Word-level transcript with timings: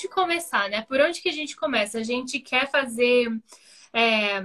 onde 0.00 0.08
começar, 0.08 0.68
né? 0.70 0.82
Por 0.82 1.00
onde 1.00 1.20
que 1.20 1.28
a 1.28 1.32
gente 1.32 1.56
começa? 1.56 1.98
A 1.98 2.02
gente 2.02 2.40
quer 2.40 2.70
fazer. 2.70 3.28
É, 3.92 4.38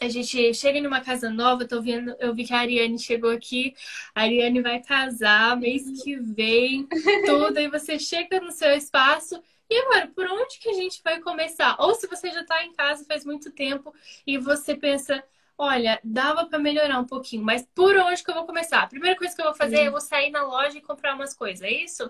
a 0.00 0.08
gente 0.08 0.54
chega 0.54 0.80
numa 0.80 1.00
casa 1.00 1.28
nova, 1.28 1.66
tô 1.66 1.82
vendo, 1.82 2.14
eu 2.20 2.32
vi 2.32 2.44
que 2.44 2.54
a 2.54 2.60
Ariane 2.60 2.98
chegou 2.98 3.30
aqui. 3.30 3.74
A 4.14 4.22
Ariane 4.22 4.62
vai 4.62 4.80
casar 4.80 5.56
mês 5.56 6.02
que 6.02 6.16
vem, 6.16 6.86
tudo, 7.26 7.58
e 7.58 7.68
você 7.68 7.98
chega 7.98 8.40
no 8.40 8.52
seu 8.52 8.70
espaço. 8.76 9.42
E 9.68 9.76
agora, 9.76 10.06
por 10.08 10.26
onde 10.26 10.58
que 10.58 10.68
a 10.68 10.74
gente 10.74 11.02
vai 11.02 11.20
começar? 11.20 11.76
Ou 11.80 11.94
se 11.94 12.06
você 12.06 12.30
já 12.30 12.42
está 12.42 12.64
em 12.64 12.72
casa 12.72 13.04
faz 13.04 13.24
muito 13.24 13.50
tempo 13.50 13.92
e 14.24 14.38
você 14.38 14.76
pensa, 14.76 15.22
olha, 15.58 15.98
dava 16.04 16.46
para 16.46 16.60
melhorar 16.60 17.00
um 17.00 17.04
pouquinho, 17.04 17.42
mas 17.42 17.66
por 17.74 17.96
onde 17.96 18.22
que 18.22 18.30
eu 18.30 18.34
vou 18.34 18.46
começar? 18.46 18.82
A 18.82 18.86
primeira 18.86 19.16
coisa 19.18 19.34
que 19.34 19.42
eu 19.42 19.46
vou 19.46 19.54
fazer 19.54 19.78
é 19.78 19.86
eu 19.88 19.92
vou 19.92 20.00
sair 20.00 20.30
na 20.30 20.44
loja 20.44 20.78
e 20.78 20.80
comprar 20.80 21.14
umas 21.16 21.34
coisas, 21.34 21.62
é 21.62 21.70
isso? 21.70 22.08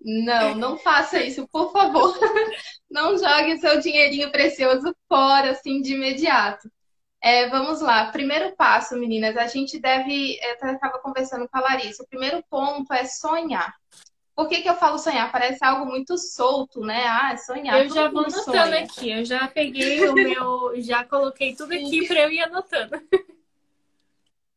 Não, 0.00 0.54
não 0.54 0.78
faça 0.78 1.20
isso, 1.22 1.46
por 1.48 1.72
favor. 1.72 2.16
Não 2.90 3.18
jogue 3.18 3.58
seu 3.58 3.78
dinheirinho 3.80 4.30
precioso 4.32 4.96
fora, 5.06 5.50
assim, 5.50 5.82
de 5.82 5.92
imediato. 5.92 6.70
É, 7.20 7.48
vamos 7.48 7.82
lá. 7.82 8.10
Primeiro 8.10 8.56
passo, 8.56 8.96
meninas, 8.96 9.36
a 9.36 9.46
gente 9.46 9.78
deve. 9.78 10.38
Eu 10.40 10.72
estava 10.72 10.98
conversando 11.00 11.46
com 11.48 11.58
a 11.58 11.60
Larissa. 11.60 12.02
O 12.02 12.08
primeiro 12.08 12.42
ponto 12.48 12.90
é 12.92 13.04
sonhar. 13.04 13.74
Por 14.34 14.48
que, 14.48 14.62
que 14.62 14.68
eu 14.70 14.76
falo 14.76 14.98
sonhar? 14.98 15.30
Parece 15.32 15.64
algo 15.64 15.84
muito 15.84 16.16
solto, 16.16 16.80
né? 16.80 17.06
Ah, 17.06 17.36
sonhar. 17.36 17.82
Eu 17.82 17.90
já 17.90 18.08
vou 18.08 18.20
anotando 18.20 18.42
sonha. 18.44 18.84
aqui. 18.84 19.10
Eu 19.10 19.24
já 19.24 19.48
peguei 19.48 20.08
o 20.08 20.14
meu. 20.14 20.80
Já 20.80 21.04
coloquei 21.04 21.56
tudo 21.56 21.74
aqui 21.74 22.06
para 22.06 22.20
eu 22.20 22.30
ir 22.30 22.40
anotando. 22.40 23.02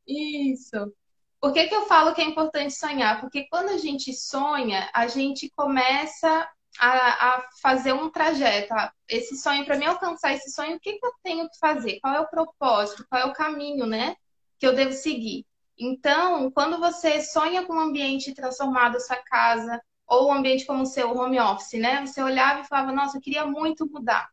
Isso. 0.08 0.94
Por 1.42 1.52
que, 1.52 1.68
que 1.68 1.76
eu 1.76 1.88
falo 1.88 2.14
que 2.14 2.22
é 2.22 2.26
importante 2.26 2.72
sonhar? 2.76 3.20
Porque 3.20 3.48
quando 3.50 3.70
a 3.70 3.78
gente 3.78 4.14
sonha, 4.14 4.88
a 4.94 5.08
gente 5.08 5.50
começa 5.50 6.48
a, 6.80 7.36
a 7.36 7.50
fazer 7.62 7.94
um 7.94 8.12
trajeto. 8.12 8.74
Esse 9.10 9.36
sonho, 9.36 9.66
para 9.66 9.76
mim 9.76 9.86
alcançar 9.86 10.34
esse 10.34 10.52
sonho, 10.52 10.76
o 10.76 10.80
que, 10.80 11.00
que 11.00 11.06
eu 11.06 11.12
tenho 11.24 11.50
que 11.50 11.58
fazer? 11.58 12.00
Qual 12.00 12.14
é 12.14 12.20
o 12.20 12.30
propósito? 12.30 13.06
Qual 13.10 13.20
é 13.20 13.26
o 13.26 13.34
caminho, 13.34 13.88
né? 13.88 14.16
Que 14.60 14.68
eu 14.68 14.76
devo 14.76 14.94
seguir. 14.94 15.44
Então, 15.76 16.52
quando 16.52 16.80
você 16.80 17.22
sonha 17.24 17.66
com 17.66 17.74
um 17.74 17.80
ambiente 17.80 18.36
transformado, 18.36 19.00
sua 19.00 19.18
casa, 19.18 19.82
ou 20.06 20.30
um 20.30 20.34
ambiente 20.34 20.66
como 20.66 20.84
o 20.84 20.86
seu, 20.86 21.12
home 21.18 21.40
office, 21.40 21.80
né? 21.80 22.06
Você 22.06 22.22
olhava 22.22 22.62
e 22.62 22.68
falava, 22.68 22.92
nossa, 22.92 23.18
eu 23.18 23.22
queria 23.22 23.48
muito 23.48 23.90
mudar. 23.90 24.30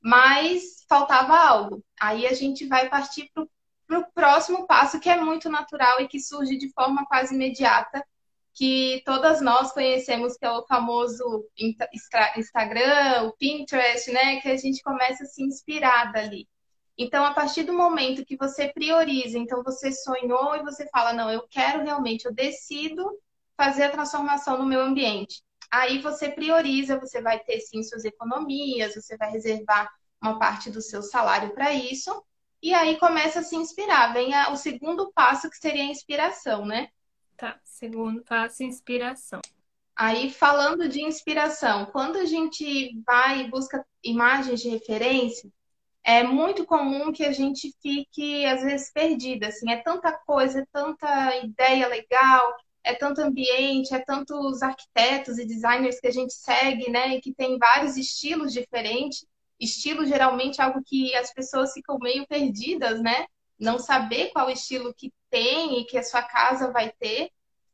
Mas 0.00 0.84
faltava 0.88 1.36
algo. 1.36 1.82
Aí 2.00 2.24
a 2.26 2.34
gente 2.34 2.66
vai 2.66 2.88
partir 2.88 3.28
para 3.34 3.42
o 3.42 3.48
para 3.86 3.98
o 3.98 4.12
próximo 4.12 4.66
passo, 4.66 5.00
que 5.00 5.08
é 5.08 5.20
muito 5.20 5.48
natural 5.48 6.00
e 6.00 6.08
que 6.08 6.20
surge 6.20 6.56
de 6.58 6.72
forma 6.72 7.06
quase 7.06 7.34
imediata, 7.34 8.04
que 8.54 9.02
todas 9.04 9.40
nós 9.40 9.72
conhecemos, 9.72 10.36
que 10.36 10.46
é 10.46 10.50
o 10.50 10.66
famoso 10.66 11.46
Instagram, 12.36 13.24
o 13.24 13.32
Pinterest, 13.36 14.10
né? 14.10 14.40
Que 14.40 14.48
a 14.48 14.56
gente 14.56 14.82
começa 14.82 15.24
a 15.24 15.26
se 15.26 15.42
inspirar 15.42 16.12
dali. 16.12 16.48
Então, 16.98 17.24
a 17.24 17.34
partir 17.34 17.64
do 17.64 17.74
momento 17.74 18.24
que 18.24 18.36
você 18.36 18.72
prioriza, 18.72 19.38
então 19.38 19.62
você 19.62 19.92
sonhou 19.92 20.56
e 20.56 20.62
você 20.62 20.88
fala, 20.88 21.12
não, 21.12 21.30
eu 21.30 21.46
quero 21.48 21.84
realmente, 21.84 22.24
eu 22.24 22.32
decido 22.32 23.06
fazer 23.56 23.84
a 23.84 23.90
transformação 23.90 24.56
no 24.56 24.64
meu 24.64 24.80
ambiente. 24.80 25.42
Aí 25.70 25.98
você 25.98 26.30
prioriza, 26.30 26.98
você 26.98 27.20
vai 27.20 27.38
ter 27.40 27.60
sim 27.60 27.82
suas 27.82 28.04
economias, 28.04 28.94
você 28.94 29.16
vai 29.18 29.30
reservar 29.30 29.90
uma 30.22 30.38
parte 30.38 30.70
do 30.70 30.80
seu 30.80 31.02
salário 31.02 31.52
para 31.52 31.74
isso. 31.74 32.24
E 32.62 32.72
aí 32.74 32.98
começa 32.98 33.40
a 33.40 33.42
se 33.42 33.56
inspirar. 33.56 34.12
Vem 34.12 34.34
a, 34.34 34.50
o 34.50 34.56
segundo 34.56 35.12
passo, 35.12 35.50
que 35.50 35.56
seria 35.56 35.82
a 35.82 35.86
inspiração, 35.86 36.64
né? 36.64 36.88
Tá, 37.36 37.60
segundo 37.62 38.22
passo, 38.22 38.62
inspiração. 38.62 39.40
Aí, 39.94 40.30
falando 40.30 40.88
de 40.88 41.02
inspiração, 41.02 41.86
quando 41.86 42.16
a 42.16 42.24
gente 42.24 43.00
vai 43.06 43.42
e 43.42 43.50
busca 43.50 43.84
imagens 44.02 44.60
de 44.60 44.68
referência, 44.68 45.50
é 46.04 46.22
muito 46.22 46.64
comum 46.66 47.12
que 47.12 47.24
a 47.24 47.32
gente 47.32 47.74
fique, 47.82 48.44
às 48.46 48.62
vezes, 48.62 48.92
perdida. 48.92 49.48
Assim, 49.48 49.70
é 49.70 49.82
tanta 49.82 50.12
coisa, 50.12 50.60
é 50.60 50.66
tanta 50.72 51.36
ideia 51.38 51.88
legal, 51.88 52.54
é 52.84 52.94
tanto 52.94 53.20
ambiente, 53.20 53.94
é 53.94 53.98
tantos 53.98 54.62
arquitetos 54.62 55.38
e 55.38 55.46
designers 55.46 55.98
que 55.98 56.06
a 56.06 56.12
gente 56.12 56.32
segue, 56.32 56.90
né? 56.90 57.16
E 57.16 57.20
que 57.20 57.34
tem 57.34 57.58
vários 57.58 57.96
estilos 57.96 58.52
diferentes 58.52 59.26
estilo 59.58 60.06
geralmente 60.06 60.60
é 60.60 60.64
algo 60.64 60.82
que 60.84 61.14
as 61.14 61.32
pessoas 61.32 61.72
ficam 61.72 61.98
meio 61.98 62.26
perdidas, 62.26 63.00
né? 63.00 63.26
Não 63.58 63.78
saber 63.78 64.30
qual 64.32 64.50
estilo 64.50 64.94
que 64.94 65.12
tem 65.30 65.80
e 65.80 65.84
que 65.84 65.96
a 65.96 66.02
sua 66.02 66.22
casa 66.22 66.70
vai 66.70 66.92
ter. 66.98 67.30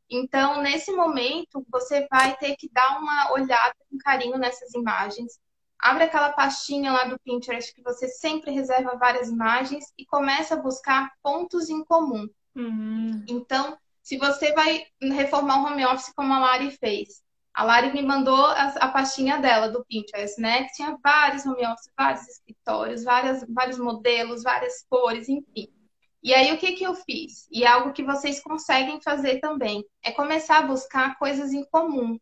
Então, 0.09 0.61
nesse 0.61 0.91
momento, 0.91 1.65
você 1.69 2.07
vai 2.09 2.35
ter 2.37 2.55
que 2.55 2.69
dar 2.71 2.99
uma 2.99 3.31
olhada 3.33 3.75
com 3.89 3.97
carinho 3.97 4.37
nessas 4.37 4.73
imagens. 4.73 5.39
Abre 5.79 6.05
aquela 6.05 6.31
pastinha 6.31 6.91
lá 6.93 7.03
do 7.05 7.19
Pinterest 7.19 7.73
que 7.73 7.81
você 7.81 8.07
sempre 8.07 8.51
reserva 8.51 8.95
várias 8.95 9.27
imagens 9.27 9.85
e 9.97 10.05
começa 10.05 10.53
a 10.53 10.61
buscar 10.61 11.11
pontos 11.21 11.69
em 11.69 11.83
comum. 11.83 12.27
Uhum. 12.55 13.25
Então, 13.27 13.77
se 14.01 14.17
você 14.17 14.53
vai 14.53 14.85
reformar 15.01 15.57
um 15.57 15.65
home 15.65 15.85
office 15.85 16.13
como 16.15 16.33
a 16.33 16.39
Lari 16.39 16.71
fez, 16.71 17.23
a 17.53 17.63
Lari 17.63 17.93
me 17.93 18.01
mandou 18.01 18.45
a, 18.45 18.67
a, 18.79 18.87
pastinha 18.89 19.37
dela 19.37 19.69
do 19.69 19.85
Pinterest, 19.85 20.41
né? 20.41 20.63
Que 20.63 20.73
tinha 20.73 20.97
vários 21.03 21.45
home 21.45 21.65
office, 21.67 21.91
vários 21.95 22.27
escritórios, 22.27 23.03
várias, 23.03 23.45
vários 23.47 23.77
modelos, 23.77 24.41
várias 24.41 24.83
cores, 24.89 25.29
enfim. 25.29 25.67
E 26.23 26.33
aí 26.33 26.51
o 26.51 26.57
que, 26.57 26.71
que 26.71 26.83
eu 26.83 26.95
fiz? 26.95 27.47
E 27.51 27.63
é 27.63 27.67
algo 27.67 27.93
que 27.93 28.03
vocês 28.03 28.41
conseguem 28.41 28.99
fazer 29.01 29.39
também, 29.39 29.85
é 30.03 30.11
começar 30.11 30.59
a 30.59 30.67
buscar 30.67 31.17
coisas 31.19 31.53
em 31.53 31.63
comum. 31.65 32.17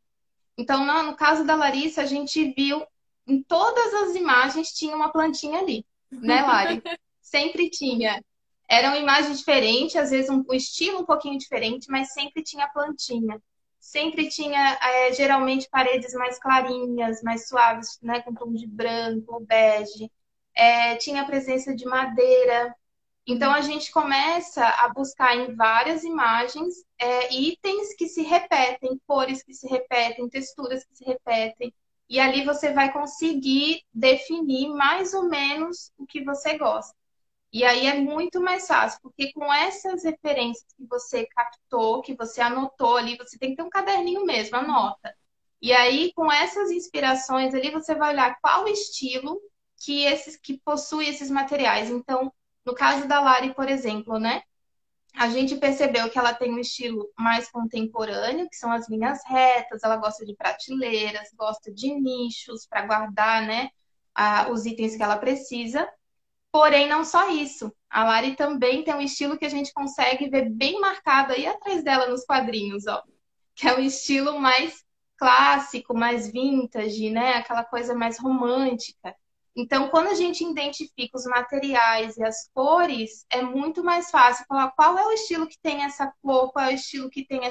Então, 0.57 0.85
no, 0.85 1.03
no 1.03 1.15
caso 1.15 1.45
da 1.45 1.55
Larissa, 1.55 2.01
a 2.01 2.05
gente 2.05 2.53
viu 2.53 2.85
em 3.25 3.41
todas 3.43 3.93
as 3.93 4.15
imagens 4.15 4.73
tinha 4.73 4.95
uma 4.95 5.11
plantinha 5.11 5.59
ali, 5.59 5.85
né, 6.11 6.41
Lari? 6.41 6.81
sempre 7.21 7.69
tinha. 7.69 8.21
Eram 8.67 8.95
imagens 8.95 9.39
diferentes, 9.39 9.95
às 9.95 10.09
vezes 10.09 10.29
um, 10.29 10.43
um 10.49 10.53
estilo 10.53 10.99
um 10.99 11.05
pouquinho 11.05 11.37
diferente, 11.37 11.89
mas 11.89 12.11
sempre 12.11 12.43
tinha 12.43 12.67
plantinha 12.67 13.39
sempre 13.81 14.29
tinha 14.29 14.77
é, 14.81 15.11
geralmente 15.13 15.67
paredes 15.69 16.13
mais 16.13 16.39
clarinhas, 16.39 17.21
mais 17.23 17.47
suaves, 17.49 17.99
né, 18.01 18.21
com 18.21 18.33
tom 18.33 18.53
de 18.53 18.67
branco, 18.67 19.39
bege. 19.41 20.09
É, 20.55 20.95
tinha 20.97 21.23
a 21.23 21.25
presença 21.25 21.75
de 21.75 21.85
madeira. 21.85 22.75
Então 23.25 23.51
a 23.51 23.61
gente 23.61 23.91
começa 23.91 24.63
a 24.65 24.89
buscar 24.89 25.35
em 25.35 25.55
várias 25.55 26.03
imagens 26.03 26.75
é, 26.99 27.33
itens 27.33 27.95
que 27.95 28.07
se 28.07 28.21
repetem, 28.21 28.99
cores 29.07 29.43
que 29.43 29.53
se 29.53 29.67
repetem, 29.67 30.29
texturas 30.29 30.83
que 30.85 30.95
se 30.95 31.03
repetem. 31.03 31.73
E 32.09 32.19
ali 32.19 32.45
você 32.45 32.73
vai 32.73 32.91
conseguir 32.91 33.83
definir 33.93 34.69
mais 34.69 35.13
ou 35.13 35.23
menos 35.29 35.91
o 35.97 36.05
que 36.05 36.23
você 36.23 36.57
gosta. 36.57 37.00
E 37.53 37.63
aí 37.65 37.85
é 37.85 37.95
muito 37.99 38.39
mais 38.41 38.65
fácil, 38.67 38.99
porque 39.01 39.33
com 39.33 39.53
essas 39.53 40.03
referências 40.03 40.65
que 40.77 40.85
você 40.85 41.25
captou, 41.27 42.01
que 42.01 42.15
você 42.15 42.41
anotou 42.41 42.97
ali, 42.97 43.17
você 43.17 43.37
tem 43.37 43.51
que 43.51 43.57
ter 43.57 43.63
um 43.63 43.69
caderninho 43.69 44.25
mesmo, 44.25 44.55
anota. 44.55 45.13
E 45.61 45.73
aí, 45.73 46.11
com 46.13 46.31
essas 46.31 46.71
inspirações 46.71 47.53
ali, 47.53 47.69
você 47.69 47.93
vai 47.93 48.13
olhar 48.13 48.39
qual 48.41 48.67
estilo 48.67 49.39
que 49.77 50.05
esses 50.05 50.37
que 50.37 50.59
possui 50.59 51.07
esses 51.07 51.29
materiais. 51.29 51.89
Então, 51.89 52.33
no 52.65 52.73
caso 52.73 53.07
da 53.07 53.19
Lari, 53.19 53.53
por 53.53 53.67
exemplo, 53.67 54.17
né? 54.17 54.43
A 55.13 55.27
gente 55.29 55.57
percebeu 55.57 56.09
que 56.09 56.17
ela 56.17 56.33
tem 56.33 56.53
um 56.53 56.59
estilo 56.59 57.11
mais 57.19 57.51
contemporâneo, 57.51 58.47
que 58.49 58.55
são 58.55 58.71
as 58.71 58.87
linhas 58.89 59.19
retas, 59.27 59.83
ela 59.83 59.97
gosta 59.97 60.25
de 60.25 60.33
prateleiras, 60.35 61.27
gosta 61.35 61.69
de 61.71 61.93
nichos 61.93 62.65
para 62.65 62.85
guardar, 62.85 63.45
né, 63.45 63.69
os 64.49 64.65
itens 64.65 64.95
que 64.95 65.03
ela 65.03 65.17
precisa. 65.17 65.85
Porém, 66.51 66.87
não 66.87 67.03
só 67.05 67.29
isso. 67.29 67.73
A 67.89 68.03
Lari 68.03 68.35
também 68.35 68.83
tem 68.83 68.93
um 68.93 69.01
estilo 69.01 69.37
que 69.37 69.45
a 69.45 69.49
gente 69.49 69.73
consegue 69.73 70.29
ver 70.29 70.49
bem 70.49 70.79
marcado 70.79 71.33
aí 71.33 71.47
atrás 71.47 71.83
dela 71.83 72.07
nos 72.07 72.25
quadrinhos, 72.25 72.87
ó. 72.87 73.01
Que 73.55 73.67
é 73.67 73.75
um 73.75 73.79
estilo 73.79 74.39
mais 74.39 74.83
clássico, 75.17 75.93
mais 75.93 76.29
vintage, 76.31 77.09
né? 77.09 77.35
Aquela 77.35 77.63
coisa 77.63 77.93
mais 77.95 78.19
romântica. 78.19 79.15
Então, 79.55 79.89
quando 79.89 80.07
a 80.07 80.13
gente 80.13 80.43
identifica 80.43 81.17
os 81.17 81.25
materiais 81.25 82.17
e 82.17 82.23
as 82.23 82.49
cores, 82.53 83.25
é 83.29 83.41
muito 83.41 83.83
mais 83.83 84.09
fácil 84.09 84.45
falar 84.47 84.71
qual 84.71 84.97
é 84.97 85.05
o 85.05 85.11
estilo 85.11 85.47
que 85.47 85.59
tem 85.61 85.83
essa 85.83 86.11
cor, 86.21 86.51
qual 86.51 86.65
é 86.65 86.69
o 86.69 86.75
estilo 86.75 87.09
que 87.09 87.25
tem 87.25 87.41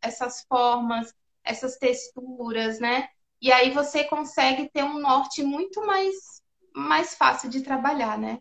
essas 0.00 0.44
formas, 0.48 1.12
essas 1.44 1.76
texturas, 1.76 2.78
né? 2.78 3.08
E 3.40 3.52
aí 3.52 3.70
você 3.70 4.04
consegue 4.04 4.68
ter 4.70 4.84
um 4.84 5.00
norte 5.00 5.42
muito 5.42 5.84
mais, 5.84 6.14
mais 6.74 7.14
fácil 7.14 7.48
de 7.50 7.62
trabalhar, 7.62 8.16
né? 8.18 8.38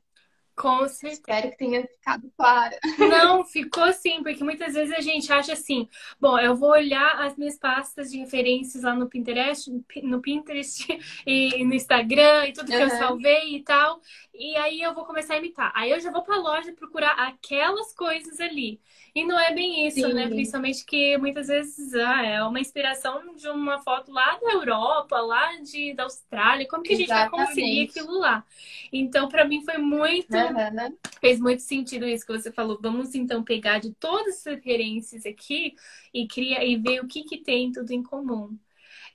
Com 0.58 0.88
certeza. 0.88 1.22
Espero 1.22 1.52
que 1.52 1.58
tenha 1.58 1.88
ficado 1.88 2.32
clara. 2.36 2.80
Não, 2.98 3.46
ficou 3.46 3.94
sim, 3.94 4.24
porque 4.24 4.44
muitas 4.44 4.74
vezes 4.74 4.92
a 4.92 5.02
gente 5.02 5.32
acha 5.32 5.54
assim, 5.54 5.88
bom, 6.20 6.40
eu 6.40 6.56
vou 6.56 6.72
olhar 6.72 7.22
as 7.22 7.38
minhas 7.38 7.60
pastas 7.60 8.10
de 8.10 8.18
referências 8.18 8.84
lá 8.84 8.96
no 8.96 9.08
Pinterest, 9.08 9.72
no 10.02 10.20
Pinterest 10.20 10.88
e 11.28 11.64
no 11.64 11.76
Instagram 11.76 12.48
e 12.48 12.54
tudo 12.54 12.72
que 12.72 12.76
uhum. 12.76 12.82
eu 12.82 12.90
salvei 12.90 13.56
e 13.56 13.64
tal, 13.64 14.02
e 14.34 14.56
aí 14.56 14.82
eu 14.82 14.96
vou 14.96 15.06
começar 15.06 15.36
a 15.36 15.38
imitar. 15.38 15.72
Aí 15.76 15.92
eu 15.92 16.00
já 16.00 16.12
vou 16.12 16.24
pra 16.24 16.38
loja 16.38 16.74
procurar 16.74 17.12
aquelas 17.12 17.94
coisas 17.94 18.40
ali. 18.40 18.82
E 19.16 19.26
não 19.26 19.40
é 19.40 19.52
bem 19.52 19.88
isso, 19.88 20.02
né? 20.02 20.08
Sim. 20.10 20.14
né? 20.14 20.28
Principalmente 20.28 20.86
que 20.86 21.18
muitas 21.18 21.48
vezes 21.48 21.94
ah, 21.96 22.24
é 22.24 22.44
uma 22.44 22.60
inspiração 22.60 23.36
de 23.36 23.50
uma 23.50 23.80
foto 23.80 24.12
lá 24.12 24.38
da 24.40 24.52
Europa, 24.52 25.20
lá 25.20 25.56
de, 25.58 25.94
da 25.96 26.04
Austrália. 26.04 26.68
Como 26.68 26.84
que 26.84 26.94
Exatamente. 26.94 27.12
a 27.12 27.24
gente 27.24 27.30
vai 27.32 27.48
conseguir 27.48 27.90
aquilo 27.90 28.20
lá? 28.20 28.46
Então, 28.94 29.28
para 29.28 29.44
mim 29.44 29.64
foi 29.64 29.78
muito. 29.80 30.30
Uhum. 30.50 30.98
Fez 31.20 31.40
muito 31.40 31.62
sentido 31.62 32.08
isso 32.08 32.26
que 32.26 32.34
você 32.34 32.52
falou. 32.52 32.80
Vamos 32.82 33.16
então 33.16 33.44
pegar 33.44 33.80
de 33.80 33.94
todas 33.94 34.38
as 34.38 34.46
referências 34.46 35.26
aqui 35.26 35.76
e, 36.14 36.28
criar, 36.28 36.64
e 36.64 36.76
ver 36.76 37.02
o 37.02 37.08
que, 37.08 37.24
que 37.24 37.38
tem 37.38 37.72
tudo 37.72 37.92
em 37.92 38.04
comum. 38.04 38.58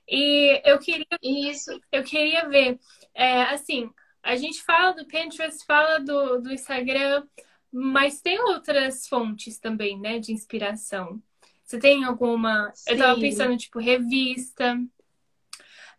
E 0.07 0.61
eu 0.65 0.79
queria. 0.79 1.05
Isso. 1.21 1.79
Eu 1.91 2.03
queria 2.03 2.47
ver. 2.47 2.79
É, 3.13 3.43
assim, 3.43 3.89
a 4.21 4.35
gente 4.35 4.61
fala 4.63 4.93
do 4.93 5.05
Pinterest, 5.05 5.65
fala 5.65 5.99
do, 5.99 6.39
do 6.41 6.51
Instagram. 6.51 7.25
Mas 7.75 8.21
tem 8.21 8.39
outras 8.39 9.07
fontes 9.07 9.57
também, 9.57 9.99
né, 9.99 10.19
de 10.19 10.31
inspiração. 10.31 11.19
Você 11.65 11.79
tem 11.79 12.03
alguma? 12.03 12.71
Sim. 12.75 12.91
Eu 12.91 12.97
tava 12.99 13.19
pensando, 13.19 13.57
tipo, 13.57 13.79
revista. 13.79 14.79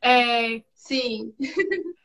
É... 0.00 0.62
Sim. 0.74 1.34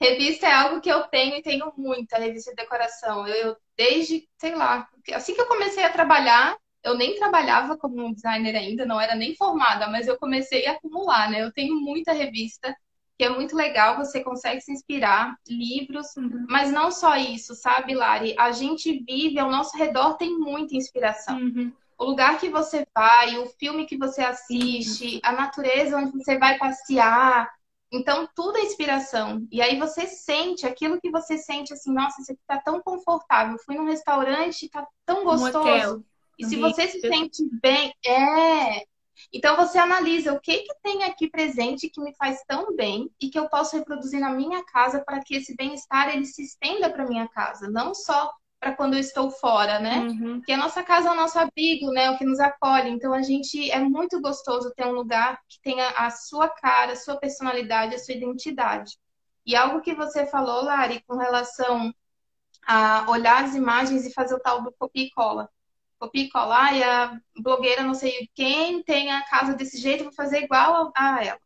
revista 0.00 0.46
é 0.46 0.52
algo 0.52 0.80
que 0.80 0.90
eu 0.90 1.02
tenho 1.04 1.36
e 1.36 1.42
tenho 1.42 1.72
muita, 1.76 2.18
revista 2.18 2.50
de 2.50 2.56
decoração. 2.56 3.26
Eu, 3.26 3.48
eu, 3.48 3.56
desde, 3.76 4.28
sei 4.38 4.54
lá, 4.54 4.88
assim 5.12 5.34
que 5.34 5.40
eu 5.40 5.46
comecei 5.46 5.84
a 5.84 5.92
trabalhar, 5.92 6.56
eu 6.82 6.96
nem 6.96 7.16
trabalhava 7.16 7.76
como 7.76 8.14
designer 8.14 8.56
ainda, 8.56 8.86
não 8.86 9.00
era 9.00 9.14
nem 9.14 9.34
formada, 9.34 9.86
mas 9.88 10.06
eu 10.06 10.18
comecei 10.18 10.66
a 10.66 10.72
acumular, 10.72 11.30
né? 11.30 11.42
Eu 11.42 11.52
tenho 11.52 11.74
muita 11.78 12.12
revista 12.12 12.74
que 13.18 13.24
é 13.24 13.28
muito 13.28 13.54
legal, 13.54 13.98
você 13.98 14.24
consegue 14.24 14.62
se 14.62 14.72
inspirar, 14.72 15.36
livros, 15.46 16.16
uhum. 16.16 16.46
mas 16.48 16.72
não 16.72 16.90
só 16.90 17.16
isso, 17.16 17.54
sabe, 17.54 17.94
Lari? 17.94 18.34
A 18.38 18.50
gente 18.50 19.04
vive, 19.06 19.38
ao 19.38 19.50
nosso 19.50 19.76
redor 19.76 20.14
tem 20.14 20.38
muita 20.38 20.74
inspiração. 20.74 21.38
Uhum. 21.38 21.70
O 21.98 22.04
lugar 22.06 22.40
que 22.40 22.48
você 22.48 22.82
vai, 22.96 23.36
o 23.36 23.44
filme 23.58 23.84
que 23.84 23.98
você 23.98 24.22
assiste, 24.22 25.16
uhum. 25.16 25.20
a 25.22 25.32
natureza 25.32 25.98
onde 25.98 26.12
você 26.12 26.38
vai 26.38 26.56
passear. 26.56 27.46
Então, 27.92 28.28
tudo 28.34 28.58
é 28.58 28.62
inspiração. 28.62 29.46
E 29.50 29.60
aí 29.60 29.78
você 29.78 30.06
sente 30.06 30.64
aquilo 30.64 31.00
que 31.00 31.10
você 31.10 31.36
sente 31.36 31.72
assim, 31.72 31.92
nossa, 31.92 32.20
isso 32.20 32.32
aqui 32.32 32.40
tá 32.46 32.60
tão 32.60 32.80
confortável. 32.80 33.58
Fui 33.64 33.74
num 33.74 33.86
restaurante, 33.86 34.68
tá 34.68 34.86
tão 35.04 35.24
gostoso. 35.24 35.96
Um 35.96 36.04
e 36.38 36.46
se 36.46 36.56
você 36.56 36.88
se 36.88 37.00
sente 37.00 37.46
bem, 37.60 37.92
é, 38.06 38.86
então 39.32 39.56
você 39.56 39.78
analisa 39.78 40.32
o 40.32 40.40
que 40.40 40.60
que 40.60 40.74
tem 40.82 41.04
aqui 41.04 41.28
presente 41.28 41.90
que 41.90 42.00
me 42.00 42.14
faz 42.14 42.42
tão 42.46 42.74
bem 42.74 43.10
e 43.20 43.28
que 43.28 43.38
eu 43.38 43.48
posso 43.48 43.76
reproduzir 43.76 44.20
na 44.20 44.30
minha 44.30 44.64
casa 44.64 45.04
para 45.04 45.22
que 45.22 45.34
esse 45.36 45.54
bem-estar 45.54 46.08
ele 46.08 46.24
se 46.24 46.42
estenda 46.42 46.88
para 46.88 47.06
minha 47.06 47.28
casa, 47.28 47.68
não 47.68 47.94
só 47.94 48.32
para 48.60 48.74
quando 48.74 48.94
eu 48.94 49.00
estou 49.00 49.30
fora, 49.30 49.80
né? 49.80 50.00
Uhum. 50.00 50.36
Porque 50.38 50.52
a 50.52 50.56
nossa 50.56 50.82
casa 50.82 51.08
é 51.08 51.12
o 51.12 51.16
nosso 51.16 51.38
abrigo, 51.38 51.90
né? 51.90 52.10
O 52.10 52.18
que 52.18 52.24
nos 52.24 52.38
acolhe. 52.38 52.90
Então 52.90 53.12
a 53.12 53.22
gente 53.22 53.70
é 53.70 53.80
muito 53.80 54.20
gostoso 54.20 54.72
ter 54.76 54.86
um 54.86 54.92
lugar 54.92 55.40
que 55.48 55.60
tenha 55.62 55.88
a 55.90 56.10
sua 56.10 56.48
cara, 56.48 56.92
a 56.92 56.96
sua 56.96 57.16
personalidade, 57.16 57.94
a 57.94 57.98
sua 57.98 58.14
identidade. 58.14 58.98
E 59.46 59.56
algo 59.56 59.80
que 59.80 59.94
você 59.94 60.26
falou, 60.26 60.62
Lari, 60.62 61.02
com 61.06 61.16
relação 61.16 61.92
a 62.66 63.10
olhar 63.10 63.44
as 63.44 63.54
imagens 63.54 64.04
e 64.04 64.12
fazer 64.12 64.34
o 64.34 64.40
tal 64.40 64.62
do 64.62 64.70
copia 64.72 65.04
e 65.04 65.10
cola 65.10 65.48
copia 66.00 66.24
e 66.24 66.30
colar 66.30 66.74
e 66.74 66.82
a 66.82 67.20
blogueira 67.38 67.82
não 67.82 67.92
sei 67.92 68.28
quem 68.34 68.82
tem 68.82 69.12
a 69.12 69.22
casa 69.26 69.54
desse 69.54 69.78
jeito, 69.78 70.04
vou 70.04 70.12
fazer 70.14 70.44
igual 70.44 70.90
a 70.96 71.22
ela. 71.22 71.38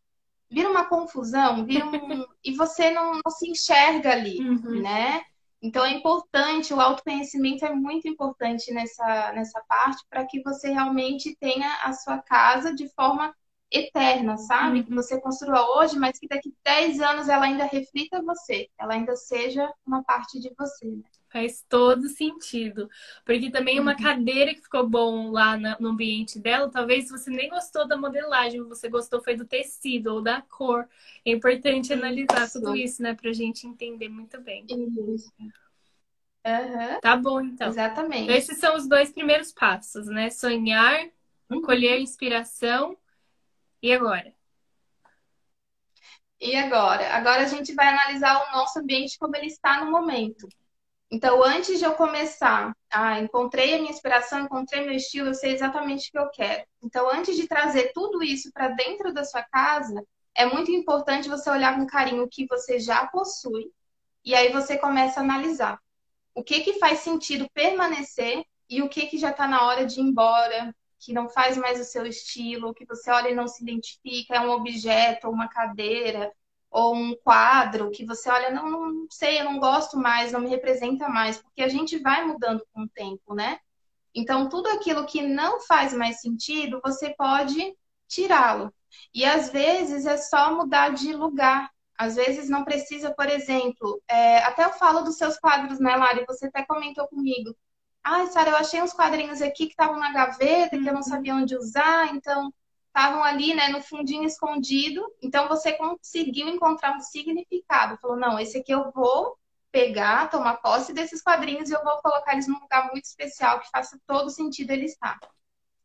Vira 0.48 0.70
uma 0.70 0.84
confusão, 0.84 1.64
vira 1.64 1.84
um... 1.84 2.24
e 2.44 2.52
você 2.52 2.90
não, 2.90 3.14
não, 3.14 3.32
se 3.32 3.50
enxerga 3.50 4.12
ali, 4.12 4.38
uhum. 4.38 4.80
né? 4.80 5.22
Então 5.64 5.82
é 5.82 5.92
importante, 5.92 6.74
o 6.74 6.80
autoconhecimento 6.80 7.64
é 7.64 7.74
muito 7.74 8.06
importante 8.06 8.70
nessa, 8.70 9.32
nessa 9.32 9.62
parte 9.66 10.04
para 10.10 10.26
que 10.26 10.42
você 10.42 10.68
realmente 10.68 11.34
tenha 11.40 11.82
a 11.82 11.90
sua 11.94 12.18
casa 12.18 12.74
de 12.74 12.86
forma 12.90 13.34
eterna, 13.72 14.36
sabe? 14.36 14.80
Uhum. 14.80 14.84
Que 14.84 14.94
você 14.94 15.18
construa 15.18 15.78
hoje, 15.78 15.98
mas 15.98 16.18
que 16.18 16.28
daqui 16.28 16.54
10 16.62 17.00
anos 17.00 17.30
ela 17.30 17.46
ainda 17.46 17.64
reflita 17.64 18.20
você, 18.20 18.68
ela 18.78 18.92
ainda 18.92 19.16
seja 19.16 19.72
uma 19.86 20.04
parte 20.04 20.38
de 20.38 20.52
você. 20.54 20.84
Né? 20.84 21.02
Faz 21.34 21.64
todo 21.68 22.08
sentido. 22.08 22.88
Porque 23.24 23.50
também 23.50 23.80
uma 23.80 23.90
uhum. 23.90 24.00
cadeira 24.00 24.54
que 24.54 24.62
ficou 24.62 24.88
bom 24.88 25.32
lá 25.32 25.56
no 25.80 25.88
ambiente 25.88 26.38
dela, 26.38 26.70
talvez 26.70 27.10
você 27.10 27.28
nem 27.28 27.48
gostou 27.48 27.88
da 27.88 27.96
modelagem, 27.96 28.62
você 28.62 28.88
gostou 28.88 29.20
foi 29.20 29.34
do 29.34 29.44
tecido 29.44 30.14
ou 30.14 30.22
da 30.22 30.42
cor. 30.42 30.88
É 31.26 31.32
importante 31.32 31.92
analisar 31.92 32.44
isso. 32.44 32.60
tudo 32.60 32.76
isso, 32.76 33.02
né? 33.02 33.14
Pra 33.14 33.32
gente 33.32 33.66
entender 33.66 34.08
muito 34.08 34.40
bem. 34.40 34.64
Isso. 34.68 35.32
Uhum. 35.40 37.00
Tá 37.02 37.16
bom, 37.16 37.40
então. 37.40 37.66
Exatamente. 37.66 38.30
Esses 38.30 38.56
são 38.58 38.76
os 38.76 38.86
dois 38.86 39.10
primeiros 39.10 39.50
passos, 39.50 40.06
né? 40.06 40.30
Sonhar, 40.30 41.04
uhum. 41.50 41.62
colher 41.62 41.98
inspiração. 41.98 42.96
E 43.82 43.92
agora? 43.92 44.32
E 46.40 46.54
agora? 46.54 47.12
Agora 47.12 47.42
a 47.42 47.48
gente 47.48 47.74
vai 47.74 47.88
analisar 47.88 48.40
o 48.40 48.56
nosso 48.56 48.78
ambiente 48.78 49.18
como 49.18 49.34
ele 49.34 49.46
está 49.46 49.84
no 49.84 49.90
momento. 49.90 50.46
Então, 51.10 51.42
antes 51.44 51.78
de 51.78 51.84
eu 51.84 51.94
começar, 51.94 52.74
ah, 52.90 53.20
encontrei 53.20 53.74
a 53.74 53.78
minha 53.78 53.90
inspiração, 53.90 54.40
encontrei 54.40 54.84
meu 54.84 54.94
estilo, 54.94 55.28
eu 55.28 55.34
sei 55.34 55.52
exatamente 55.52 56.08
o 56.08 56.12
que 56.12 56.18
eu 56.18 56.30
quero. 56.30 56.64
Então, 56.82 57.08
antes 57.10 57.36
de 57.36 57.46
trazer 57.46 57.92
tudo 57.92 58.22
isso 58.22 58.50
para 58.52 58.68
dentro 58.68 59.12
da 59.12 59.24
sua 59.24 59.42
casa, 59.42 60.02
é 60.34 60.44
muito 60.46 60.70
importante 60.70 61.28
você 61.28 61.48
olhar 61.50 61.76
com 61.76 61.86
carinho 61.86 62.24
o 62.24 62.28
que 62.28 62.46
você 62.46 62.80
já 62.80 63.06
possui 63.06 63.70
e 64.24 64.34
aí 64.34 64.50
você 64.50 64.76
começa 64.76 65.20
a 65.20 65.22
analisar 65.22 65.78
o 66.34 66.42
que 66.42 66.60
que 66.60 66.74
faz 66.74 66.98
sentido 67.00 67.48
permanecer 67.54 68.44
e 68.68 68.82
o 68.82 68.88
que 68.88 69.06
que 69.06 69.18
já 69.18 69.30
está 69.30 69.46
na 69.46 69.66
hora 69.66 69.86
de 69.86 70.00
ir 70.00 70.02
embora, 70.02 70.74
que 70.98 71.12
não 71.12 71.28
faz 71.28 71.56
mais 71.56 71.80
o 71.80 71.84
seu 71.84 72.04
estilo, 72.06 72.74
que 72.74 72.84
você 72.84 73.10
olha 73.10 73.28
e 73.28 73.34
não 73.34 73.46
se 73.46 73.62
identifica, 73.62 74.34
é 74.34 74.40
um 74.40 74.50
objeto, 74.50 75.28
uma 75.28 75.48
cadeira, 75.48 76.32
ou 76.74 76.92
um 76.92 77.14
quadro 77.22 77.88
que 77.92 78.04
você 78.04 78.28
olha, 78.28 78.50
não, 78.50 78.68
não 78.68 79.06
sei, 79.08 79.38
eu 79.38 79.44
não 79.44 79.60
gosto 79.60 79.96
mais, 79.96 80.32
não 80.32 80.40
me 80.40 80.48
representa 80.48 81.08
mais, 81.08 81.38
porque 81.40 81.62
a 81.62 81.68
gente 81.68 81.96
vai 82.00 82.24
mudando 82.26 82.66
com 82.72 82.82
o 82.82 82.88
tempo, 82.88 83.32
né? 83.32 83.60
Então, 84.12 84.48
tudo 84.48 84.68
aquilo 84.70 85.06
que 85.06 85.22
não 85.22 85.60
faz 85.60 85.92
mais 85.94 86.20
sentido, 86.20 86.80
você 86.84 87.14
pode 87.16 87.76
tirá-lo. 88.08 88.74
E 89.14 89.24
às 89.24 89.50
vezes 89.50 90.04
é 90.04 90.16
só 90.16 90.52
mudar 90.56 90.88
de 90.88 91.12
lugar. 91.12 91.70
Às 91.96 92.16
vezes 92.16 92.48
não 92.48 92.64
precisa, 92.64 93.14
por 93.14 93.28
exemplo, 93.28 94.02
é, 94.08 94.38
até 94.38 94.64
eu 94.64 94.72
falo 94.72 95.02
dos 95.02 95.16
seus 95.16 95.38
quadros, 95.38 95.78
né, 95.78 95.94
Lari? 95.94 96.24
Você 96.26 96.46
até 96.46 96.64
comentou 96.64 97.06
comigo. 97.06 97.56
Ah, 98.02 98.26
Sara, 98.26 98.50
eu 98.50 98.56
achei 98.56 98.82
uns 98.82 98.92
quadrinhos 98.92 99.40
aqui 99.40 99.66
que 99.66 99.72
estavam 99.72 99.96
na 99.96 100.12
gaveta, 100.12 100.76
que 100.76 100.88
eu 100.88 100.92
não 100.92 100.96
uhum. 100.96 101.02
sabia 101.02 101.36
onde 101.36 101.56
usar, 101.56 102.12
então 102.14 102.52
estavam 102.94 103.24
ali, 103.24 103.52
né, 103.54 103.68
no 103.68 103.82
fundinho 103.82 104.24
escondido. 104.24 105.04
Então 105.20 105.48
você 105.48 105.72
conseguiu 105.72 106.48
encontrar 106.48 106.96
um 106.96 107.00
significado. 107.00 107.98
Falou, 107.98 108.16
não, 108.16 108.38
esse 108.38 108.58
aqui 108.58 108.72
eu 108.72 108.92
vou 108.92 109.36
pegar, 109.72 110.30
tomar 110.30 110.58
posse 110.58 110.92
desses 110.92 111.20
quadrinhos 111.20 111.68
e 111.68 111.72
eu 111.72 111.82
vou 111.82 112.00
colocar 112.00 112.34
eles 112.34 112.46
num 112.46 112.60
lugar 112.60 112.88
muito 112.92 113.04
especial 113.04 113.58
que 113.58 113.68
faça 113.70 113.98
todo 114.06 114.30
sentido 114.30 114.70
ele 114.70 114.84
estar. 114.84 115.18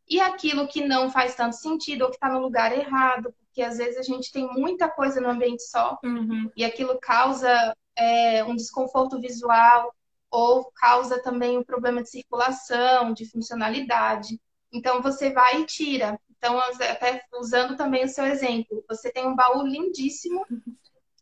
E 0.07 0.21
aquilo 0.21 0.67
que 0.67 0.85
não 0.85 1.09
faz 1.09 1.33
tanto 1.33 1.55
sentido 1.55 2.03
ou 2.03 2.09
que 2.09 2.15
está 2.15 2.29
no 2.29 2.39
lugar 2.39 2.71
errado, 2.71 3.33
porque 3.39 3.63
às 3.63 3.77
vezes 3.77 3.97
a 3.97 4.03
gente 4.03 4.31
tem 4.31 4.47
muita 4.47 4.87
coisa 4.87 5.19
no 5.19 5.29
ambiente 5.29 5.63
só 5.63 5.97
uhum. 6.03 6.51
e 6.55 6.63
aquilo 6.63 6.99
causa 6.99 7.75
é, 7.95 8.43
um 8.43 8.55
desconforto 8.55 9.19
visual 9.19 9.93
ou 10.29 10.71
causa 10.75 11.21
também 11.21 11.57
um 11.57 11.63
problema 11.63 12.03
de 12.03 12.09
circulação, 12.09 13.13
de 13.13 13.25
funcionalidade. 13.25 14.39
Então 14.71 15.01
você 15.01 15.31
vai 15.31 15.61
e 15.61 15.65
tira. 15.65 16.19
Então, 16.39 16.57
até 16.57 17.21
usando 17.35 17.75
também 17.75 18.05
o 18.05 18.09
seu 18.09 18.25
exemplo, 18.25 18.83
você 18.87 19.11
tem 19.11 19.27
um 19.27 19.35
baú 19.35 19.61
lindíssimo 19.61 20.45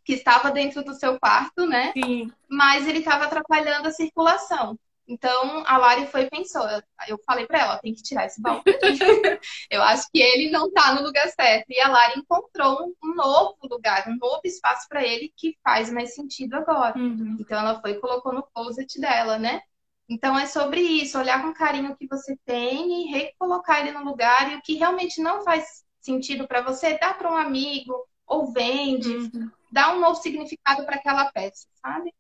que 0.06 0.14
estava 0.14 0.52
dentro 0.52 0.84
do 0.84 0.94
seu 0.94 1.20
quarto, 1.20 1.66
né? 1.66 1.92
Sim. 1.92 2.32
Mas 2.48 2.88
ele 2.88 3.00
estava 3.00 3.26
atrapalhando 3.26 3.88
a 3.88 3.92
circulação. 3.92 4.80
Então 5.08 5.64
a 5.66 5.78
Lari 5.78 6.06
foi 6.08 6.24
e 6.24 6.30
pensou. 6.30 6.64
Eu 7.08 7.18
falei 7.26 7.48
para 7.48 7.60
ela, 7.60 7.80
tem 7.80 7.94
que 7.94 8.04
tirar 8.04 8.26
esse 8.26 8.42
baú. 8.42 8.62
eu 9.72 9.82
acho 9.82 10.08
que 10.12 10.22
ele 10.22 10.52
não 10.52 10.68
está 10.68 10.94
no 10.94 11.02
lugar 11.02 11.28
certo. 11.30 11.66
E 11.70 11.80
a 11.80 11.90
Lari 11.90 12.20
encontrou 12.20 12.94
um 13.04 13.16
novo 13.16 13.58
lugar, 13.64 14.08
um 14.08 14.18
novo 14.18 14.42
espaço 14.44 14.88
para 14.90 15.04
ele 15.04 15.34
que 15.36 15.58
faz 15.64 15.90
mais 15.92 16.14
sentido 16.14 16.56
agora. 16.56 16.98
Uhum. 16.98 17.38
Então 17.40 17.58
ela 17.58 17.80
foi 17.82 17.92
e 17.92 18.00
colocou 18.00 18.34
no 18.34 18.44
closet 18.44 19.00
dela, 19.00 19.40
né? 19.40 19.62
Então 20.10 20.38
é 20.38 20.46
sobre 20.46 20.80
isso, 20.80 21.18
olhar 21.18 21.42
com 21.42 21.54
carinho 21.54 21.92
o 21.92 21.96
que 21.96 22.08
você 22.08 22.38
tem 22.46 23.04
e 23.04 23.12
recolocar 23.12 23.82
ele 23.82 23.92
no 23.92 24.06
lugar 24.06 24.52
e 24.52 24.56
o 24.56 24.62
que 24.62 24.76
realmente 24.76 25.22
não 25.22 25.44
faz 25.44 25.84
sentido 26.00 26.48
para 26.48 26.62
você, 26.62 26.98
dá 26.98 27.14
para 27.14 27.30
um 27.30 27.36
amigo 27.36 27.94
ou 28.26 28.52
vende, 28.52 29.10
uhum. 29.10 29.52
dá 29.72 29.94
um 29.94 30.00
novo 30.00 30.16
significado 30.22 30.86
para 30.86 30.96
aquela 30.96 31.32
peça, 31.32 31.68
sabe? 31.82 32.14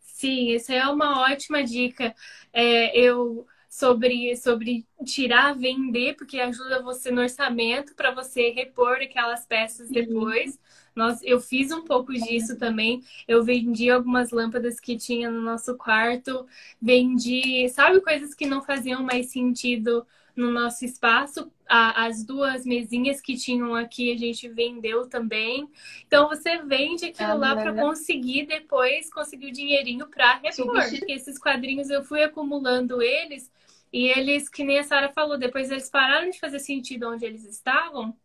Sim, 0.00 0.54
essa 0.54 0.72
é 0.72 0.86
uma 0.86 1.20
ótima 1.22 1.64
dica. 1.64 2.14
É, 2.52 2.96
eu 2.96 3.44
sobre, 3.68 4.36
sobre 4.36 4.86
tirar, 5.04 5.56
vender, 5.56 6.14
porque 6.14 6.38
ajuda 6.38 6.82
você 6.82 7.10
no 7.10 7.22
orçamento 7.22 7.94
para 7.94 8.12
você 8.12 8.50
repor 8.50 8.98
aquelas 9.00 9.46
peças 9.46 9.88
depois. 9.88 10.58
Nós, 10.94 11.20
eu 11.22 11.40
fiz 11.40 11.70
um 11.70 11.82
pouco 11.82 12.12
disso 12.12 12.58
também. 12.58 13.02
Eu 13.26 13.42
vendi 13.42 13.90
algumas 13.90 14.30
lâmpadas 14.30 14.78
que 14.78 14.96
tinha 14.96 15.30
no 15.30 15.40
nosso 15.40 15.76
quarto, 15.76 16.46
vendi, 16.80 17.68
sabe, 17.70 18.00
coisas 18.00 18.34
que 18.34 18.46
não 18.46 18.62
faziam 18.62 19.02
mais 19.02 19.26
sentido 19.26 20.06
no 20.36 20.50
nosso 20.50 20.84
espaço. 20.84 21.50
as 21.68 22.24
duas 22.24 22.66
mesinhas 22.66 23.20
que 23.20 23.36
tinham 23.36 23.74
aqui 23.74 24.12
a 24.12 24.16
gente 24.16 24.48
vendeu 24.48 25.08
também. 25.08 25.68
Então 26.06 26.28
você 26.28 26.58
vende 26.58 27.06
aquilo 27.06 27.32
ah, 27.32 27.34
lá 27.34 27.56
para 27.56 27.74
conseguir 27.74 28.46
depois 28.46 29.12
conseguir 29.12 29.46
o 29.48 29.52
dinheirinho 29.52 30.06
para 30.06 30.38
repor. 30.38 30.88
Porque 30.90 31.12
esses 31.12 31.38
quadrinhos 31.38 31.90
eu 31.90 32.02
fui 32.02 32.22
acumulando 32.22 33.02
eles 33.02 33.50
e 33.92 34.06
eles, 34.06 34.48
que 34.48 34.64
nem 34.64 34.78
a 34.78 34.84
Sara 34.84 35.12
falou, 35.12 35.36
depois 35.38 35.70
eles 35.70 35.90
pararam 35.90 36.30
de 36.30 36.40
fazer 36.40 36.58
sentido 36.58 37.08
onde 37.08 37.26
eles 37.26 37.44
estavam 37.44 38.16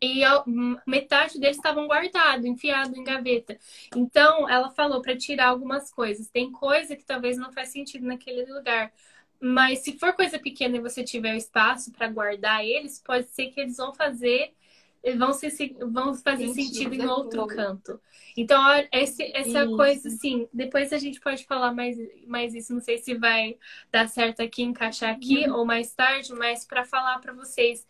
e 0.00 0.22
metade 0.86 1.38
deles 1.38 1.56
estavam 1.56 1.86
guardados, 1.86 2.44
enfiado 2.44 2.96
em 2.96 3.04
gaveta. 3.04 3.58
Então, 3.94 4.48
ela 4.48 4.70
falou 4.70 5.00
para 5.00 5.16
tirar 5.16 5.48
algumas 5.48 5.90
coisas. 5.90 6.28
Tem 6.28 6.50
coisa 6.50 6.96
que 6.96 7.04
talvez 7.04 7.36
não 7.36 7.52
faz 7.52 7.70
sentido 7.70 8.06
naquele 8.06 8.44
lugar. 8.52 8.92
Mas 9.40 9.80
se 9.80 9.98
for 9.98 10.12
coisa 10.12 10.38
pequena 10.38 10.76
e 10.76 10.80
você 10.80 11.02
tiver 11.02 11.36
espaço 11.36 11.90
para 11.92 12.08
guardar 12.08 12.64
eles, 12.64 13.02
pode 13.04 13.26
ser 13.28 13.46
que 13.48 13.60
eles 13.60 13.78
vão 13.78 13.94
fazer 13.94 14.54
vão, 15.16 15.32
ser, 15.32 15.74
vão 15.78 16.14
fazer 16.14 16.48
sentido, 16.48 16.74
sentido 16.74 16.94
em 16.94 17.06
outro 17.06 17.46
canto. 17.46 18.00
Então, 18.36 18.62
esse, 18.92 19.22
essa 19.34 19.64
isso. 19.64 19.76
coisa, 19.76 20.08
assim, 20.08 20.48
depois 20.52 20.92
a 20.92 20.98
gente 20.98 21.20
pode 21.20 21.44
falar 21.44 21.72
mais, 21.72 21.96
mais 22.26 22.54
isso. 22.54 22.72
Não 22.72 22.80
sei 22.80 22.98
se 22.98 23.14
vai 23.14 23.56
dar 23.90 24.08
certo 24.08 24.42
aqui, 24.42 24.62
encaixar 24.62 25.14
aqui 25.14 25.48
uhum. 25.48 25.56
ou 25.56 25.64
mais 25.64 25.92
tarde, 25.94 26.32
mas 26.34 26.66
para 26.66 26.84
falar 26.84 27.18
para 27.18 27.32
vocês 27.32 27.86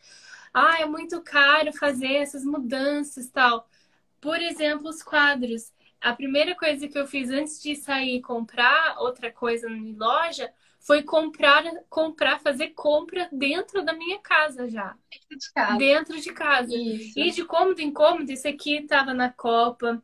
ah, 0.52 0.80
é 0.80 0.86
muito 0.86 1.20
caro 1.22 1.72
fazer 1.72 2.14
essas 2.14 2.44
mudanças 2.44 3.28
tal. 3.30 3.68
Por 4.20 4.40
exemplo, 4.40 4.88
os 4.88 5.02
quadros. 5.02 5.72
A 6.00 6.12
primeira 6.14 6.54
coisa 6.54 6.88
que 6.88 6.98
eu 6.98 7.06
fiz 7.06 7.30
antes 7.30 7.62
de 7.62 7.76
sair 7.76 8.16
e 8.16 8.22
comprar 8.22 8.96
outra 8.98 9.30
coisa 9.30 9.68
na 9.68 10.06
loja 10.06 10.50
foi 10.80 11.02
comprar, 11.02 11.62
comprar, 11.90 12.40
fazer 12.40 12.68
compra 12.70 13.28
dentro 13.30 13.84
da 13.84 13.92
minha 13.92 14.18
casa 14.18 14.66
já. 14.68 14.96
Dentro 15.10 15.38
de 15.38 15.52
casa. 15.52 15.78
Dentro 15.78 16.20
de 16.20 16.32
casa. 16.32 16.74
Isso. 16.74 17.18
E 17.18 17.30
de 17.30 17.44
cômodo 17.44 17.80
em 17.82 17.92
cômodo, 17.92 18.30
esse 18.30 18.48
aqui 18.48 18.78
estava 18.78 19.12
na 19.12 19.30
copa, 19.30 20.02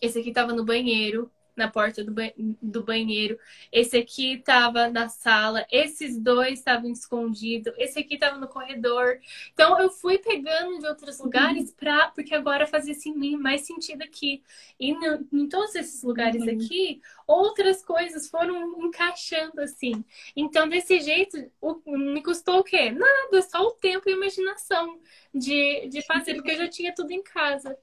esse 0.00 0.20
aqui 0.20 0.28
estava 0.28 0.52
no 0.52 0.64
banheiro, 0.64 1.30
na 1.56 1.68
porta 1.68 2.02
do, 2.02 2.12
ba 2.12 2.22
do 2.60 2.82
banheiro. 2.82 3.38
Esse 3.70 3.96
aqui 3.96 4.34
estava 4.34 4.88
na 4.88 5.08
sala. 5.08 5.66
Esses 5.70 6.18
dois 6.18 6.58
estavam 6.58 6.90
escondidos. 6.90 7.72
Esse 7.76 8.00
aqui 8.00 8.14
estava 8.14 8.38
no 8.38 8.48
corredor. 8.48 9.18
Então 9.52 9.80
eu 9.80 9.90
fui 9.90 10.18
pegando 10.18 10.78
de 10.78 10.86
outros 10.86 11.18
lugares 11.18 11.70
uhum. 11.70 11.76
para 11.76 12.08
porque 12.08 12.34
agora 12.34 12.66
fazia 12.66 12.92
assim, 12.92 13.14
mais 13.36 13.62
sentido 13.62 14.02
aqui. 14.02 14.42
E 14.78 14.92
no, 14.92 15.26
em 15.32 15.48
todos 15.48 15.74
esses 15.74 16.02
lugares 16.02 16.42
uhum. 16.42 16.50
aqui, 16.50 17.00
outras 17.26 17.84
coisas 17.84 18.28
foram 18.28 18.82
encaixando 18.84 19.60
assim. 19.60 20.04
Então 20.34 20.68
desse 20.68 21.00
jeito, 21.00 21.50
o, 21.60 21.80
me 21.86 22.22
custou 22.22 22.58
o 22.58 22.64
quê? 22.64 22.90
Nada, 22.90 23.42
só 23.42 23.60
o 23.62 23.72
tempo 23.72 24.08
e 24.08 24.12
a 24.12 24.16
imaginação 24.16 24.98
de, 25.34 25.88
de 25.88 26.02
fazer, 26.02 26.34
porque 26.34 26.52
eu 26.52 26.58
já 26.58 26.68
tinha 26.68 26.94
tudo 26.94 27.10
em 27.10 27.22
casa. 27.22 27.76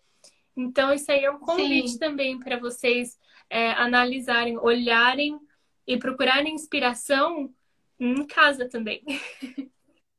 Então, 0.55 0.93
isso 0.93 1.11
aí 1.11 1.23
é 1.23 1.31
um 1.31 1.39
convite 1.39 1.91
Sim. 1.91 1.99
também 1.99 2.39
para 2.39 2.57
vocês 2.57 3.17
é, 3.51 3.71
analisarem, 3.73 4.57
olharem 4.57 5.37
e 5.85 5.97
procurarem 5.97 6.55
inspiração 6.55 7.53
em 7.99 8.25
casa 8.25 8.67
também. 8.67 9.03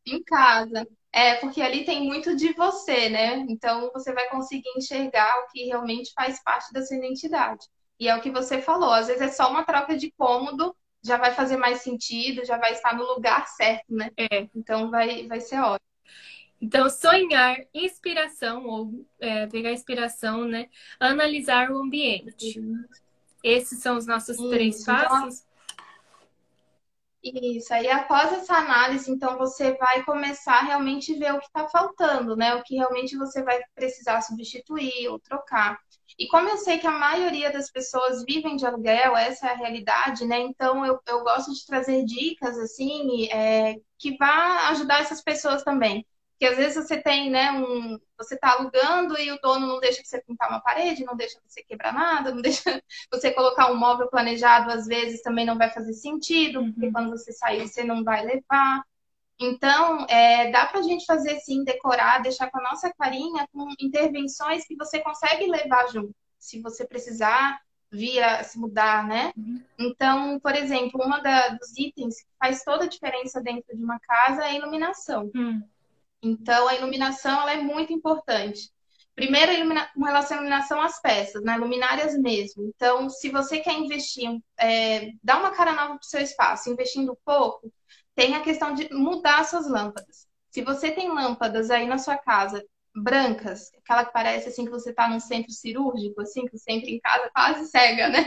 Em 0.07 0.23
casa. 0.23 0.87
É, 1.11 1.37
porque 1.37 1.63
ali 1.63 1.85
tem 1.85 2.05
muito 2.05 2.37
de 2.37 2.53
você, 2.53 3.09
né? 3.09 3.37
Então 3.49 3.91
você 3.93 4.13
vai 4.13 4.29
conseguir 4.29 4.69
enxergar 4.77 5.33
o 5.41 5.47
que 5.51 5.65
realmente 5.65 6.13
faz 6.15 6.43
parte 6.43 6.73
da 6.73 6.83
sua 6.83 6.97
identidade. 6.97 7.67
E 7.99 8.09
é 8.09 8.17
o 8.17 8.21
que 8.21 8.31
você 8.31 8.61
falou, 8.61 8.93
às 8.93 9.07
vezes 9.07 9.23
é 9.23 9.29
só 9.29 9.51
uma 9.51 9.65
troca 9.65 9.97
de 9.97 10.11
cômodo, 10.13 10.75
já 11.05 11.17
vai 11.17 11.33
fazer 11.33 11.57
mais 11.57 11.83
sentido, 11.83 12.45
já 12.45 12.59
vai 12.59 12.73
estar 12.73 12.97
no 12.97 13.05
lugar 13.05 13.47
certo, 13.49 13.95
né? 13.95 14.11
É. 14.17 14.49
Então 14.55 14.91
vai, 14.91 15.27
vai 15.27 15.41
ser 15.41 15.61
ótimo. 15.61 15.93
Então, 16.61 16.89
sonhar, 16.89 17.57
inspiração, 17.75 18.65
ou 18.67 19.07
é, 19.19 19.49
pegar 19.49 19.73
inspiração, 19.73 20.45
né? 20.45 20.69
Analisar 21.01 21.73
o 21.73 21.83
ambiente. 21.83 22.61
Uhum. 22.61 22.85
Esses 23.43 23.81
são 23.81 23.97
os 23.97 24.07
nossos 24.07 24.37
Isso, 24.37 24.49
três 24.51 24.81
então, 24.83 24.95
passos? 24.95 25.45
Isso, 27.25 27.73
aí 27.73 27.89
após 27.89 28.33
essa 28.33 28.55
análise, 28.55 29.09
então 29.09 29.39
você 29.39 29.77
vai 29.77 30.03
começar 30.05 30.55
a 30.55 30.65
realmente 30.65 31.15
ver 31.15 31.33
o 31.33 31.39
que 31.39 31.47
está 31.47 31.69
faltando, 31.69 32.35
né? 32.35 32.55
O 32.57 32.65
que 32.65 32.75
realmente 32.75 33.17
você 33.17 33.45
vai 33.45 33.61
precisar 33.77 34.21
substituir 34.23 35.09
ou 35.09 35.21
trocar. 35.21 35.79
E 36.19 36.27
como 36.29 36.49
eu 36.49 36.57
sei 36.57 36.79
que 36.79 36.87
a 36.87 36.91
maioria 36.91 37.53
das 37.53 37.71
pessoas 37.71 38.25
vivem 38.25 38.57
de 38.57 38.67
aluguel, 38.67 39.17
essa 39.17 39.47
é 39.47 39.51
a 39.51 39.57
realidade, 39.57 40.25
né? 40.27 40.41
Então 40.41 40.85
eu, 40.85 41.01
eu 41.07 41.23
gosto 41.23 41.53
de 41.53 41.65
trazer 41.65 42.05
dicas 42.05 42.59
assim 42.59 43.29
é, 43.31 43.77
que 43.99 44.17
vá 44.17 44.69
ajudar 44.71 45.01
essas 45.01 45.23
pessoas 45.23 45.63
também. 45.63 46.05
Porque 46.43 46.55
às 46.55 46.59
vezes 46.59 46.85
você 46.85 47.01
tem, 47.01 47.31
né, 47.31 47.53
um. 47.53 48.01
Você 48.19 48.35
está 48.35 48.55
alugando 48.55 49.17
e 49.17 49.31
o 49.31 49.39
dono 49.41 49.65
não 49.65 49.79
deixa 49.79 50.03
você 50.05 50.21
pintar 50.21 50.51
uma 50.51 50.59
parede, 50.59 51.05
não 51.05 51.15
deixa 51.15 51.39
você 51.47 51.63
quebrar 51.63 51.95
nada, 51.95 52.35
não 52.35 52.43
deixa 52.43 52.83
você 53.13 53.31
colocar 53.31 53.71
um 53.71 53.77
móvel 53.77 54.09
planejado, 54.09 54.73
às 54.73 54.85
vezes 54.85 55.23
também 55.23 55.47
não 55.47 55.57
vai 55.57 55.71
fazer 55.71 55.93
sentido, 55.93 56.59
uhum. 56.59 56.73
porque 56.73 56.91
quando 56.91 57.11
você 57.11 57.33
sair 57.33 57.69
você 57.69 57.85
não 57.85 58.03
vai 58.03 58.25
levar. 58.27 58.83
Então, 59.39 60.05
é, 60.09 60.51
dá 60.51 60.67
para 60.67 60.81
a 60.81 60.83
gente 60.83 61.07
fazer 61.07 61.39
sim, 61.39 61.63
decorar, 61.63 62.23
deixar 62.23 62.51
com 62.51 62.59
a 62.59 62.71
nossa 62.71 62.93
carinha, 62.93 63.47
com 63.53 63.69
intervenções 63.79 64.67
que 64.67 64.75
você 64.75 64.99
consegue 64.99 65.47
levar 65.47 65.87
junto. 65.93 66.13
Se 66.41 66.61
você 66.61 66.85
precisar 66.85 67.61
via 67.89 68.43
se 68.43 68.59
mudar, 68.59 69.07
né? 69.07 69.33
Uhum. 69.37 69.63
Então, 69.79 70.41
por 70.41 70.57
exemplo, 70.57 71.01
uma 71.05 71.21
dos 71.51 71.77
itens 71.77 72.21
que 72.21 72.29
faz 72.41 72.65
toda 72.65 72.85
a 72.85 72.89
diferença 72.89 73.41
dentro 73.41 73.77
de 73.77 73.85
uma 73.85 74.01
casa 74.01 74.43
é 74.43 74.47
a 74.47 74.55
iluminação. 74.55 75.31
Uhum. 75.33 75.63
Então, 76.23 76.69
a 76.69 76.75
iluminação 76.75 77.43
ela 77.43 77.53
é 77.53 77.63
muito 77.63 77.93
importante. 77.93 78.71
Primeiro, 79.15 79.53
com 79.95 80.05
relação 80.05 80.39
à 80.39 80.41
iluminação 80.41 80.81
às 80.81 81.01
peças, 81.01 81.43
né? 81.43 81.57
luminárias 81.57 82.17
mesmo. 82.19 82.65
Então, 82.75 83.11
se 83.11 83.29
você 83.29 83.61
quer 83.61 83.75
investir, 83.75 84.31
é, 84.59 85.11
dar 85.23 85.39
uma 85.39 85.51
cara 85.51 85.73
nova 85.73 85.95
para 85.97 86.01
o 86.01 86.05
seu 86.05 86.21
espaço, 86.21 86.71
investindo 86.71 87.19
pouco, 87.25 87.71
tem 88.15 88.35
a 88.35 88.43
questão 88.43 88.75
de 88.75 88.93
mudar 88.93 89.45
suas 89.45 89.69
lâmpadas. 89.69 90.27
Se 90.51 90.63
você 90.63 90.91
tem 90.91 91.11
lâmpadas 91.11 91.71
aí 91.71 91.87
na 91.87 91.99
sua 91.99 92.17
casa 92.17 92.65
brancas, 92.95 93.71
aquela 93.79 94.05
que 94.05 94.13
parece 94.13 94.49
assim 94.49 94.65
que 94.65 94.71
você 94.71 94.91
está 94.91 95.09
num 95.09 95.21
centro 95.21 95.51
cirúrgico, 95.51 96.21
assim, 96.21 96.47
que 96.47 96.59
você 96.59 96.73
entra 96.73 96.91
em 96.91 97.01
casa 97.01 97.31
quase 97.35 97.71
cega, 97.71 98.09
né? 98.09 98.21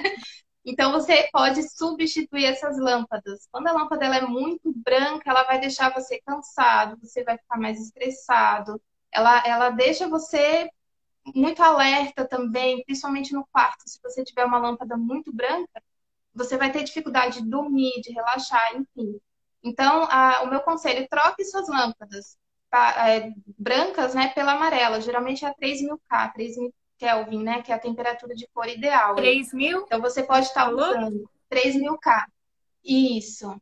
Então 0.65 0.91
você 0.91 1.29
pode 1.31 1.62
substituir 1.77 2.45
essas 2.45 2.77
lâmpadas. 2.79 3.48
Quando 3.51 3.67
a 3.67 3.72
lâmpada 3.74 4.05
ela 4.05 4.17
é 4.17 4.22
muito 4.22 4.74
branca, 4.75 5.29
ela 5.29 5.43
vai 5.43 5.60
deixar 5.60 5.93
você 5.93 6.19
cansado, 6.25 6.98
você 7.00 7.24
vai 7.24 7.38
ficar 7.38 7.60
mais 7.60 7.79
estressado. 7.79 8.81
Ela, 9.12 9.45
ela 9.48 9.69
deixa 9.69 10.07
você 10.07 10.67
muito 11.36 11.62
alerta 11.62 12.27
também, 12.27 12.84
principalmente 12.84 13.34
no 13.34 13.45
quarto. 13.48 13.88
Se 13.88 14.00
você 14.01 14.24
tiver 14.24 14.45
uma 14.45 14.57
lâmpada 14.60 14.98
muito 14.98 15.34
branca, 15.34 15.81
você 16.34 16.57
vai 16.57 16.72
ter 16.72 16.84
dificuldade 16.84 17.41
de 17.41 17.50
dormir, 17.50 18.01
de 18.01 18.12
relaxar, 18.12 18.75
enfim. 18.75 19.19
Então, 19.63 20.03
a, 20.12 20.43
o 20.43 20.50
meu 20.50 20.62
conselho, 20.62 21.07
troque 21.10 21.43
suas 21.45 21.67
lâmpadas 21.67 22.38
pra, 22.69 23.10
é, 23.10 23.31
brancas 23.57 24.13
né, 24.15 24.29
pela 24.29 24.53
amarela. 24.53 25.01
Geralmente 25.01 25.45
é 25.45 25.53
3000K, 25.53 26.34
3000 26.34 26.74
Kelvin, 26.98 27.44
né? 27.44 27.62
Que 27.62 27.72
é 27.72 27.75
a 27.75 27.80
temperatura 27.80 28.36
de 28.36 28.48
cor 28.54 28.68
ideal. 28.68 29.16
3 29.16 29.54
mil? 29.54 29.82
Então 29.82 30.02
você 30.02 30.24
pode 30.24 30.48
estar 30.48 30.70
usando 30.72 31.30
3 31.50 31.75
mil 31.75 31.98
K. 31.98 32.25
Isso. 32.84 33.60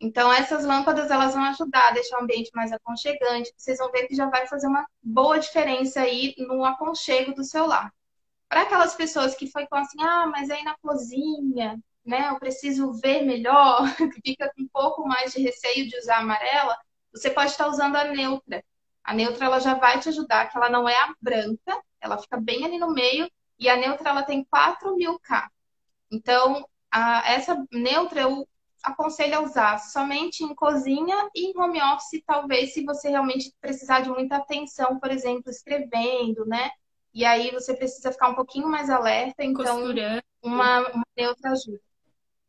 Então 0.00 0.32
essas 0.32 0.64
lâmpadas 0.64 1.10
elas 1.10 1.34
vão 1.34 1.44
ajudar 1.44 1.88
a 1.88 1.92
deixar 1.92 2.18
o 2.18 2.22
ambiente 2.22 2.50
mais 2.54 2.72
aconchegante. 2.72 3.52
Vocês 3.56 3.78
vão 3.78 3.90
ver 3.90 4.06
que 4.06 4.14
já 4.14 4.28
vai 4.28 4.46
fazer 4.46 4.66
uma 4.66 4.86
boa 5.02 5.38
diferença 5.38 6.00
aí 6.00 6.34
no 6.38 6.64
aconchego 6.64 7.34
do 7.34 7.44
seu 7.44 7.66
lar. 7.66 7.92
Para 8.48 8.62
aquelas 8.62 8.94
pessoas 8.94 9.34
que 9.34 9.46
ficam 9.46 9.78
assim, 9.78 10.00
ah, 10.02 10.26
mas 10.26 10.50
aí 10.50 10.64
na 10.64 10.76
cozinha, 10.78 11.78
né? 12.04 12.30
Eu 12.30 12.38
preciso 12.38 12.92
ver 12.94 13.22
melhor, 13.22 13.82
que 13.96 14.20
fica 14.30 14.50
com 14.54 14.62
um 14.62 14.68
pouco 14.68 15.06
mais 15.06 15.32
de 15.32 15.42
receio 15.42 15.86
de 15.86 15.96
usar 15.98 16.18
amarela, 16.18 16.76
você 17.12 17.30
pode 17.30 17.50
estar 17.50 17.68
usando 17.68 17.96
a 17.96 18.04
neutra. 18.04 18.64
A 19.10 19.12
neutra 19.12 19.46
ela 19.46 19.58
já 19.58 19.74
vai 19.74 19.98
te 19.98 20.08
ajudar, 20.08 20.48
que 20.48 20.56
ela 20.56 20.70
não 20.70 20.88
é 20.88 20.94
a 20.94 21.12
branca, 21.20 21.82
ela 22.00 22.16
fica 22.16 22.40
bem 22.40 22.64
ali 22.64 22.78
no 22.78 22.92
meio, 22.92 23.28
e 23.58 23.68
a 23.68 23.76
neutra 23.76 24.08
ela 24.08 24.22
tem 24.22 24.44
4000K. 24.44 25.48
Então, 26.12 26.64
a, 26.88 27.28
essa 27.28 27.60
neutra 27.72 28.20
eu 28.20 28.46
aconselho 28.84 29.38
a 29.38 29.40
usar 29.40 29.78
somente 29.78 30.44
em 30.44 30.54
cozinha 30.54 31.28
e 31.34 31.50
em 31.50 31.58
home 31.58 31.82
office, 31.82 32.22
talvez 32.24 32.72
se 32.72 32.84
você 32.84 33.08
realmente 33.08 33.52
precisar 33.60 33.98
de 33.98 34.10
muita 34.10 34.36
atenção, 34.36 35.00
por 35.00 35.10
exemplo, 35.10 35.50
escrevendo, 35.50 36.46
né? 36.46 36.70
E 37.12 37.24
aí 37.24 37.50
você 37.50 37.74
precisa 37.74 38.12
ficar 38.12 38.28
um 38.28 38.36
pouquinho 38.36 38.68
mais 38.68 38.88
alerta, 38.88 39.42
então 39.42 39.92
uma, 40.40 40.88
uma 40.88 41.06
neutra 41.16 41.50
ajuda. 41.50 41.80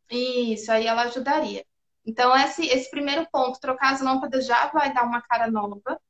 Isso, 0.08 0.70
aí 0.70 0.86
ela 0.86 1.02
ajudaria. 1.02 1.66
Então, 2.06 2.32
esse, 2.36 2.64
esse 2.68 2.88
primeiro 2.88 3.26
ponto, 3.32 3.58
trocar 3.58 3.94
as 3.94 4.00
lâmpadas 4.00 4.46
já 4.46 4.68
vai 4.68 4.94
dar 4.94 5.02
uma 5.02 5.20
cara 5.22 5.50
nova. 5.50 6.00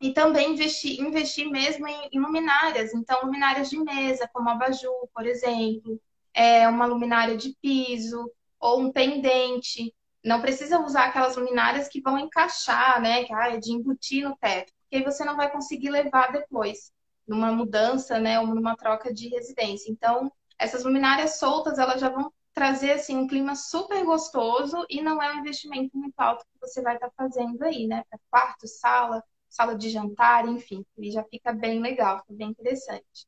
E 0.00 0.12
também 0.12 0.52
investir, 0.52 1.00
investir 1.00 1.50
mesmo 1.50 1.86
em, 1.86 2.08
em 2.12 2.20
luminárias. 2.20 2.94
Então, 2.94 3.22
luminárias 3.22 3.68
de 3.68 3.78
mesa, 3.78 4.28
como 4.32 4.48
a 4.48 4.52
abajur, 4.52 5.08
por 5.14 5.26
exemplo. 5.26 6.00
É, 6.32 6.68
uma 6.68 6.86
luminária 6.86 7.36
de 7.36 7.56
piso 7.60 8.30
ou 8.60 8.80
um 8.80 8.92
pendente. 8.92 9.94
Não 10.24 10.40
precisa 10.40 10.80
usar 10.80 11.06
aquelas 11.06 11.36
luminárias 11.36 11.88
que 11.88 12.00
vão 12.00 12.18
encaixar, 12.18 13.00
né? 13.00 13.24
Que 13.24 13.32
ah, 13.32 13.54
é 13.54 13.56
de 13.56 13.72
embutir 13.72 14.22
no 14.24 14.36
teto. 14.36 14.72
Porque 14.82 14.96
aí 14.96 15.04
você 15.04 15.24
não 15.24 15.36
vai 15.36 15.50
conseguir 15.50 15.90
levar 15.90 16.32
depois, 16.32 16.92
numa 17.26 17.52
mudança, 17.52 18.18
né? 18.18 18.38
Ou 18.40 18.46
numa 18.46 18.76
troca 18.76 19.12
de 19.12 19.28
residência. 19.28 19.90
Então, 19.90 20.30
essas 20.58 20.84
luminárias 20.84 21.38
soltas, 21.38 21.78
elas 21.78 22.00
já 22.00 22.08
vão 22.08 22.32
trazer 22.52 22.92
assim 22.92 23.16
um 23.16 23.28
clima 23.28 23.54
super 23.54 24.04
gostoso 24.04 24.84
e 24.90 25.00
não 25.00 25.22
é 25.22 25.32
um 25.32 25.38
investimento 25.38 25.96
muito 25.96 26.18
alto 26.18 26.44
que 26.44 26.60
você 26.60 26.82
vai 26.82 26.94
estar 26.94 27.08
tá 27.08 27.12
fazendo 27.16 27.62
aí, 27.62 27.86
né? 27.86 28.02
Para 28.10 28.18
quarto, 28.30 28.66
sala, 28.66 29.22
sala 29.48 29.76
de 29.76 29.90
jantar, 29.90 30.46
enfim, 30.48 30.84
ele 30.96 31.10
já 31.10 31.24
fica 31.24 31.52
bem 31.52 31.80
legal, 31.80 32.20
fica 32.20 32.34
bem 32.34 32.50
interessante. 32.50 33.26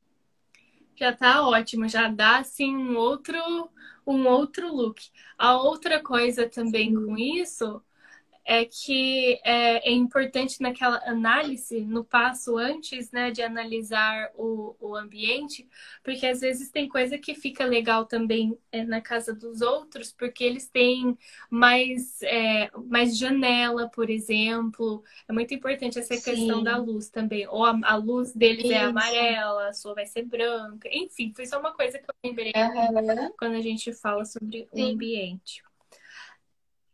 Já 0.95 1.11
tá 1.15 1.47
ótimo, 1.47 1.87
já 1.87 2.07
dá 2.07 2.37
assim 2.39 2.75
um 2.75 2.95
outro 2.97 3.37
um 4.05 4.27
outro 4.27 4.73
look. 4.73 5.01
A 5.37 5.55
outra 5.57 6.01
coisa 6.01 6.49
também 6.49 6.89
Sim. 6.89 7.05
com 7.05 7.17
isso 7.17 7.81
é 8.45 8.65
que 8.65 9.39
é, 9.43 9.89
é, 9.89 9.91
importante 9.91 10.61
naquela 10.61 10.97
análise, 11.05 11.81
no 11.81 12.03
passo 12.03 12.57
antes 12.57 13.11
né, 13.11 13.31
de 13.31 13.41
analisar 13.41 14.31
o, 14.35 14.75
o 14.79 14.95
ambiente, 14.95 15.67
porque 16.03 16.25
às 16.25 16.41
vezes 16.41 16.69
tem 16.71 16.87
coisa 16.87 17.17
que 17.17 17.35
fica 17.35 17.65
legal 17.65 18.05
também 18.05 18.57
é, 18.71 18.83
na 18.83 18.99
casa 18.99 19.33
dos 19.33 19.61
outros, 19.61 20.11
porque 20.11 20.43
eles 20.43 20.67
têm 20.67 21.17
mais, 21.49 22.21
é, 22.23 22.69
mais 22.85 23.17
janela, 23.17 23.89
por 23.89 24.09
exemplo. 24.09 25.03
É 25.27 25.33
muito 25.33 25.53
importante 25.53 25.99
essa 25.99 26.15
Sim. 26.15 26.31
questão 26.31 26.63
da 26.63 26.77
luz 26.77 27.09
também. 27.09 27.47
Ou 27.47 27.63
a, 27.63 27.79
a 27.83 27.95
luz 27.95 28.33
deles 28.33 28.65
é 28.65 28.67
Isso. 28.67 28.75
é 28.75 28.83
amarela, 28.83 29.67
a 29.69 29.73
sua 29.73 29.93
vai 29.93 30.05
ser 30.05 30.23
branca. 30.23 30.89
Enfim, 30.91 31.31
foi 31.35 31.45
só 31.45 31.59
uma 31.59 31.73
coisa 31.73 31.99
que 31.99 32.05
eu 32.05 32.15
lembrei 32.23 32.53
uhum. 32.55 33.31
quando 33.37 33.55
a 33.55 33.61
gente 33.61 33.93
fala 33.93 34.25
sobre 34.25 34.67
Sim. 34.73 34.83
o 34.83 34.93
ambiente. 34.93 35.63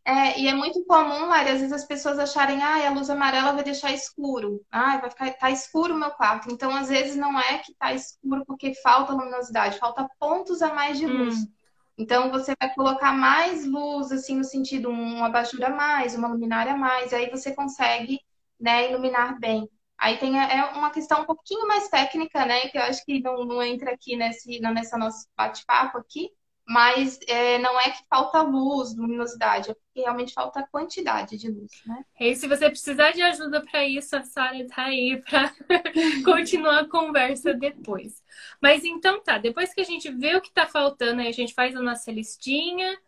É, 0.08 0.40
e 0.40 0.48
é 0.48 0.54
muito 0.54 0.82
comum, 0.86 1.26
Lari, 1.26 1.50
às 1.50 1.60
vezes 1.60 1.70
as 1.70 1.84
pessoas 1.84 2.18
acharem, 2.18 2.62
ah, 2.62 2.88
a 2.88 2.92
luz 2.92 3.10
amarela 3.10 3.52
vai 3.52 3.62
deixar 3.62 3.92
escuro. 3.92 4.64
Ah, 4.70 4.96
vai 4.96 5.10
ficar 5.10 5.30
tá 5.34 5.50
escuro 5.50 5.94
o 5.94 5.98
meu 5.98 6.10
quarto. 6.12 6.50
Então, 6.50 6.74
às 6.74 6.88
vezes, 6.88 7.14
não 7.14 7.38
é 7.38 7.58
que 7.58 7.74
tá 7.74 7.92
escuro 7.92 8.42
porque 8.46 8.72
falta 8.76 9.12
luminosidade, 9.12 9.78
falta 9.78 10.08
pontos 10.18 10.62
a 10.62 10.72
mais 10.72 10.96
de 10.96 11.06
luz. 11.06 11.34
Hum. 11.34 11.52
Então, 11.98 12.30
você 12.30 12.54
vai 12.58 12.72
colocar 12.74 13.12
mais 13.12 13.66
luz, 13.66 14.10
assim, 14.10 14.36
no 14.36 14.44
sentido, 14.44 14.88
um 14.88 15.22
abajur 15.22 15.62
a 15.62 15.68
mais, 15.68 16.14
uma 16.14 16.28
luminária 16.28 16.72
a 16.72 16.76
mais, 16.76 17.12
aí 17.12 17.28
você 17.28 17.54
consegue, 17.54 18.18
né, 18.58 18.90
iluminar 18.90 19.38
bem. 19.38 19.68
Aí 19.98 20.16
tem 20.16 20.40
é 20.40 20.64
uma 20.74 20.90
questão 20.90 21.20
um 21.20 21.26
pouquinho 21.26 21.68
mais 21.68 21.86
técnica, 21.88 22.46
né, 22.46 22.68
que 22.68 22.78
eu 22.78 22.82
acho 22.82 23.04
que 23.04 23.20
não, 23.20 23.44
não 23.44 23.62
entra 23.62 23.92
aqui 23.92 24.16
nesse, 24.16 24.58
nessa 24.58 24.96
nosso 24.96 25.26
bate-papo 25.36 25.98
aqui, 25.98 26.30
mas 26.68 27.18
é, 27.26 27.56
não 27.58 27.80
é 27.80 27.90
que 27.90 28.04
falta 28.10 28.42
luz, 28.42 28.94
luminosidade, 28.94 29.70
é 29.70 29.74
porque 29.74 30.00
realmente 30.02 30.34
falta 30.34 30.68
quantidade 30.70 31.38
de 31.38 31.50
luz, 31.50 31.72
né? 31.86 32.04
E 32.20 32.36
se 32.36 32.46
você 32.46 32.68
precisar 32.68 33.12
de 33.12 33.22
ajuda 33.22 33.62
para 33.62 33.86
isso, 33.86 34.14
a 34.14 34.22
Sara 34.22 34.58
está 34.58 34.82
aí 34.82 35.18
para 35.22 35.50
continuar 36.26 36.80
a 36.80 36.88
conversa 36.88 37.54
depois. 37.54 38.22
Mas 38.60 38.84
então 38.84 39.22
tá, 39.22 39.38
depois 39.38 39.72
que 39.72 39.80
a 39.80 39.84
gente 39.84 40.10
vê 40.10 40.36
o 40.36 40.42
que 40.42 40.48
está 40.48 40.66
faltando, 40.66 41.22
a 41.22 41.32
gente 41.32 41.54
faz 41.54 41.74
a 41.74 41.80
nossa 41.80 42.12
listinha 42.12 42.98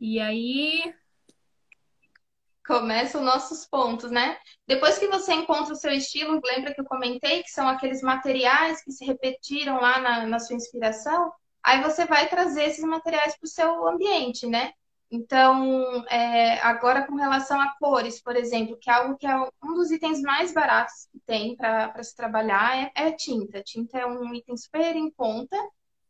e 0.00 0.18
aí 0.18 0.94
começam 2.66 3.20
os 3.20 3.26
nossos 3.26 3.66
pontos, 3.66 4.10
né? 4.10 4.38
Depois 4.66 4.98
que 4.98 5.08
você 5.08 5.34
encontra 5.34 5.74
o 5.74 5.76
seu 5.76 5.92
estilo, 5.92 6.40
lembra 6.42 6.72
que 6.72 6.80
eu 6.80 6.86
comentei 6.86 7.42
que 7.42 7.50
são 7.50 7.68
aqueles 7.68 8.00
materiais 8.00 8.82
que 8.82 8.90
se 8.90 9.04
repetiram 9.04 9.78
lá 9.78 10.00
na, 10.00 10.26
na 10.26 10.38
sua 10.38 10.56
inspiração? 10.56 11.30
Aí 11.62 11.82
você 11.82 12.04
vai 12.06 12.28
trazer 12.28 12.64
esses 12.64 12.84
materiais 12.84 13.36
para 13.36 13.46
o 13.46 13.50
seu 13.50 13.88
ambiente, 13.88 14.46
né? 14.46 14.72
Então, 15.14 16.06
é, 16.08 16.58
agora 16.60 17.06
com 17.06 17.16
relação 17.16 17.60
a 17.60 17.74
cores, 17.78 18.20
por 18.22 18.34
exemplo, 18.34 18.78
que 18.80 18.88
é 18.88 18.94
algo 18.94 19.18
que 19.18 19.26
é 19.26 19.36
um 19.36 19.74
dos 19.74 19.90
itens 19.90 20.22
mais 20.22 20.54
baratos 20.54 21.06
que 21.12 21.20
tem 21.26 21.54
para 21.54 22.02
se 22.02 22.16
trabalhar, 22.16 22.90
é, 22.96 23.08
é 23.08 23.12
tinta. 23.12 23.62
Tinta 23.62 23.98
é 23.98 24.06
um 24.06 24.32
item 24.34 24.56
super 24.56 24.96
em 24.96 25.10
conta 25.10 25.54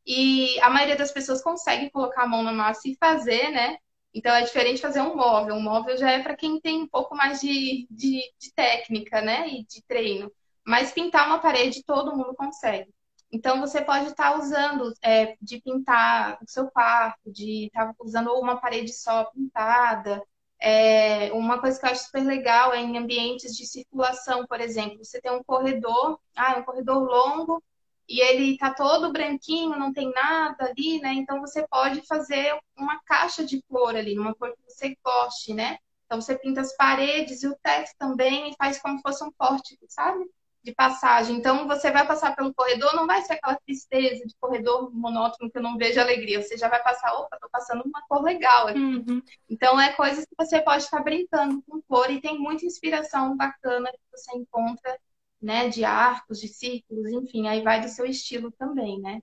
e 0.07 0.59
a 0.61 0.70
maioria 0.70 0.96
das 0.96 1.11
pessoas 1.11 1.42
consegue 1.42 1.90
colocar 1.90 2.22
a 2.22 2.27
mão 2.29 2.44
na 2.44 2.53
massa 2.53 2.88
e 2.88 2.96
fazer, 2.96 3.50
né? 3.50 3.77
Então 4.14 4.33
é 4.33 4.42
diferente 4.42 4.81
fazer 4.81 5.00
um 5.00 5.16
móvel. 5.16 5.57
Um 5.57 5.62
móvel 5.62 5.96
já 5.96 6.11
é 6.12 6.22
para 6.22 6.37
quem 6.37 6.61
tem 6.61 6.83
um 6.83 6.88
pouco 6.88 7.16
mais 7.16 7.40
de, 7.40 7.88
de, 7.90 8.20
de 8.38 8.53
técnica, 8.55 9.20
né? 9.20 9.48
E 9.48 9.64
de 9.64 9.83
treino. 9.83 10.31
Mas 10.64 10.92
pintar 10.92 11.27
uma 11.27 11.40
parede 11.40 11.83
todo 11.85 12.16
mundo 12.16 12.35
consegue. 12.37 12.92
Então, 13.33 13.61
você 13.61 13.81
pode 13.83 14.09
estar 14.09 14.38
usando 14.38 14.92
é, 15.03 15.37
de 15.40 15.59
pintar 15.61 16.38
o 16.42 16.47
seu 16.47 16.71
quarto, 16.71 17.33
de 17.33 17.66
estar 17.66 17.95
usando 17.99 18.31
uma 18.35 18.61
parede 18.61 18.92
só 18.92 19.25
pintada. 19.25 20.23
É, 20.61 21.33
uma 21.33 21.59
coisa 21.59 21.81
que 21.81 21.87
eu 21.87 21.90
acho 21.90 22.05
super 22.05 22.23
legal 22.23 22.75
é 22.75 22.81
em 22.81 22.99
ambientes 22.99 23.57
de 23.57 23.66
circulação, 23.66 24.47
por 24.47 24.61
exemplo. 24.61 25.03
Você 25.03 25.21
tem 25.21 25.33
um 25.33 25.42
corredor, 25.42 26.21
ah, 26.37 26.59
um 26.59 26.62
corredor 26.62 26.99
longo, 27.03 27.62
e 28.07 28.21
ele 28.21 28.53
está 28.53 28.75
todo 28.75 29.12
branquinho, 29.12 29.79
não 29.79 29.92
tem 29.92 30.11
nada 30.12 30.66
ali, 30.66 31.01
né? 31.01 31.14
Então, 31.14 31.40
você 31.40 31.66
pode 31.68 32.03
fazer 32.07 32.55
uma 32.77 33.01
caixa 33.05 33.45
de 33.45 33.62
cor 33.62 33.97
ali, 33.97 34.18
uma 34.18 34.35
cor 34.35 34.53
que 34.53 34.62
você 34.71 34.95
goste, 35.03 35.55
né? 35.55 35.79
Então, 36.05 36.21
você 36.21 36.38
pinta 36.38 36.61
as 36.61 36.77
paredes 36.77 37.42
e 37.42 37.49
o 37.49 37.57
teto 37.62 37.92
também 37.99 38.51
e 38.51 38.57
faz 38.57 38.79
como 38.79 38.99
se 38.99 39.03
fosse 39.03 39.25
um 39.25 39.33
pórtico, 39.33 39.87
sabe? 39.88 40.27
De 40.62 40.72
passagem. 40.72 41.37
Então, 41.37 41.66
você 41.66 41.90
vai 41.90 42.07
passar 42.07 42.37
pelo 42.37 42.55
corredor, 42.55 42.94
não 42.94 43.07
vai 43.07 43.20
ser 43.22 43.35
aquela 43.35 43.57
tristeza 43.57 44.25
de 44.25 44.35
corredor 44.40 44.94
monótono 44.94 45.51
que 45.51 45.59
eu 45.59 45.62
não 45.62 45.77
vejo 45.77 46.01
alegria. 46.01 46.40
Você 46.40 46.57
já 46.57 46.68
vai 46.68 46.83
passar, 46.83 47.12
opa, 47.14 47.38
tô 47.40 47.48
passando 47.51 47.83
uma 47.85 48.03
cor 48.07 48.22
legal 48.22 48.68
aqui. 48.68 48.79
Uhum. 48.79 49.22
Então, 49.51 49.81
é 49.81 49.92
coisas 49.92 50.25
que 50.25 50.35
você 50.38 50.61
pode 50.61 50.85
estar 50.85 51.03
brincando 51.03 51.62
com 51.62 51.83
cor 51.83 52.11
e 52.11 52.20
tem 52.20 52.38
muita 52.38 52.64
inspiração 52.64 53.37
bacana 53.37 53.90
que 53.90 54.16
você 54.16 54.37
encontra, 54.37 54.98
né, 55.40 55.68
de 55.68 55.85
arcos, 55.85 56.40
de 56.40 56.46
círculos, 56.46 57.11
enfim, 57.11 57.48
aí 57.48 57.62
vai 57.62 57.81
do 57.81 57.88
seu 57.88 58.07
estilo 58.07 58.53
também, 58.53 59.01
né? 59.01 59.20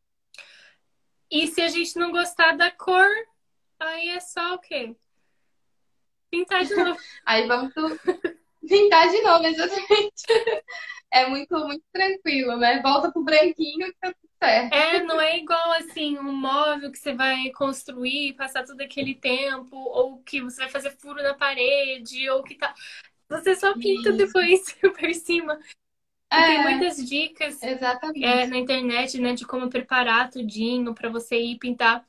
E 1.31 1.47
se 1.47 1.61
a 1.61 1.69
gente 1.69 1.97
não 1.97 2.11
gostar 2.11 2.57
da 2.57 2.69
cor, 2.69 3.07
aí 3.79 4.09
é 4.09 4.19
só 4.19 4.55
o 4.55 4.59
quê? 4.59 4.93
Pintar 6.29 6.65
de 6.65 6.75
novo. 6.75 6.99
aí 7.25 7.47
vamos 7.47 7.73
pintar 8.67 9.09
de 9.09 9.21
novo, 9.21 9.45
exatamente 9.45 10.23
é 11.11 11.27
muito, 11.27 11.57
muito 11.65 11.83
tranquilo, 11.91 12.57
né? 12.57 12.81
Volta 12.81 13.11
pro 13.11 13.23
branquinho 13.23 13.87
e 13.87 13.93
tá 13.93 14.13
tudo 14.13 14.29
certo. 14.41 14.73
É, 14.73 15.03
não 15.03 15.19
é 15.19 15.37
igual 15.37 15.71
assim, 15.73 16.17
um 16.19 16.31
móvel 16.31 16.91
que 16.91 16.97
você 16.99 17.13
vai 17.13 17.49
construir, 17.51 18.33
passar 18.33 18.63
todo 18.63 18.79
aquele 18.81 19.15
tempo, 19.15 19.75
ou 19.75 20.19
que 20.19 20.41
você 20.41 20.61
vai 20.61 20.69
fazer 20.69 20.91
furo 20.99 21.21
na 21.21 21.33
parede, 21.33 22.29
ou 22.29 22.43
que 22.43 22.55
tá. 22.55 22.73
Você 23.29 23.55
só 23.55 23.73
pinta 23.73 24.09
Isso. 24.09 24.17
depois 24.17 24.73
por 24.81 25.13
cima. 25.13 25.59
É, 26.31 26.45
tem 26.45 26.61
muitas 26.61 26.97
dicas 26.97 27.59
é, 27.61 28.45
na 28.45 28.57
internet, 28.57 29.19
né, 29.19 29.33
de 29.33 29.45
como 29.47 29.67
preparar 29.69 30.29
tudinho 30.29 30.93
para 30.93 31.09
você 31.09 31.39
ir 31.39 31.57
pintar. 31.57 32.05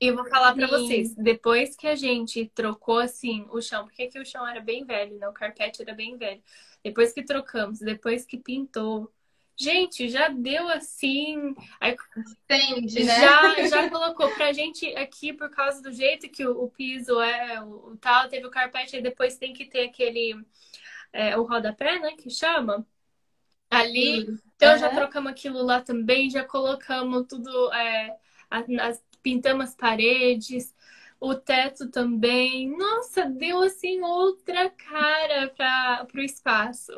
E 0.00 0.06
eu 0.08 0.16
vou 0.16 0.24
falar 0.26 0.54
para 0.54 0.66
vocês, 0.66 1.14
depois 1.14 1.74
que 1.74 1.86
a 1.86 1.94
gente 1.94 2.50
trocou 2.54 2.98
assim 2.98 3.46
o 3.50 3.60
chão, 3.60 3.84
porque 3.84 4.02
aqui 4.02 4.18
o 4.18 4.26
chão 4.26 4.46
era 4.46 4.60
bem 4.60 4.84
velho, 4.84 5.16
né? 5.18 5.28
O 5.28 5.32
carpete 5.32 5.82
era 5.82 5.94
bem 5.94 6.16
velho. 6.16 6.42
Depois 6.82 7.12
que 7.12 7.22
trocamos, 7.22 7.80
depois 7.80 8.24
que 8.24 8.38
pintou. 8.38 9.12
Gente, 9.56 10.08
já 10.08 10.28
deu 10.28 10.68
assim. 10.68 11.54
Aí, 11.78 11.94
Entende, 12.16 13.04
né? 13.04 13.20
Já, 13.20 13.66
já 13.66 13.90
colocou 13.90 14.30
pra 14.30 14.52
gente 14.52 14.86
aqui 14.96 15.32
por 15.32 15.50
causa 15.50 15.82
do 15.82 15.92
jeito 15.92 16.30
que 16.30 16.46
o, 16.46 16.64
o 16.64 16.70
piso 16.70 17.20
é, 17.20 17.62
o, 17.62 17.90
o, 17.90 17.96
tal, 17.98 18.28
teve 18.28 18.46
o 18.46 18.50
carpete, 18.50 18.96
e 18.96 19.02
depois 19.02 19.36
tem 19.36 19.52
que 19.52 19.66
ter 19.66 19.88
aquele. 19.88 20.42
É, 21.12 21.36
o 21.36 21.42
rodapé, 21.42 21.98
né? 21.98 22.12
Que 22.12 22.30
chama. 22.30 22.86
Ali. 23.68 24.26
Então 24.56 24.72
uhum. 24.72 24.78
já 24.78 24.88
trocamos 24.88 25.30
aquilo 25.30 25.62
lá 25.62 25.80
também, 25.80 26.30
já 26.30 26.44
colocamos 26.44 27.26
tudo. 27.28 27.72
É, 27.72 28.16
as, 28.50 29.02
pintamos 29.22 29.70
as 29.70 29.74
paredes 29.74 30.74
o 31.20 31.34
teto 31.34 31.90
também. 31.90 32.74
Nossa, 32.76 33.26
deu 33.26 33.62
assim 33.62 34.00
outra 34.00 34.70
cara 34.70 35.50
para 35.50 36.08
o 36.14 36.20
espaço. 36.20 36.92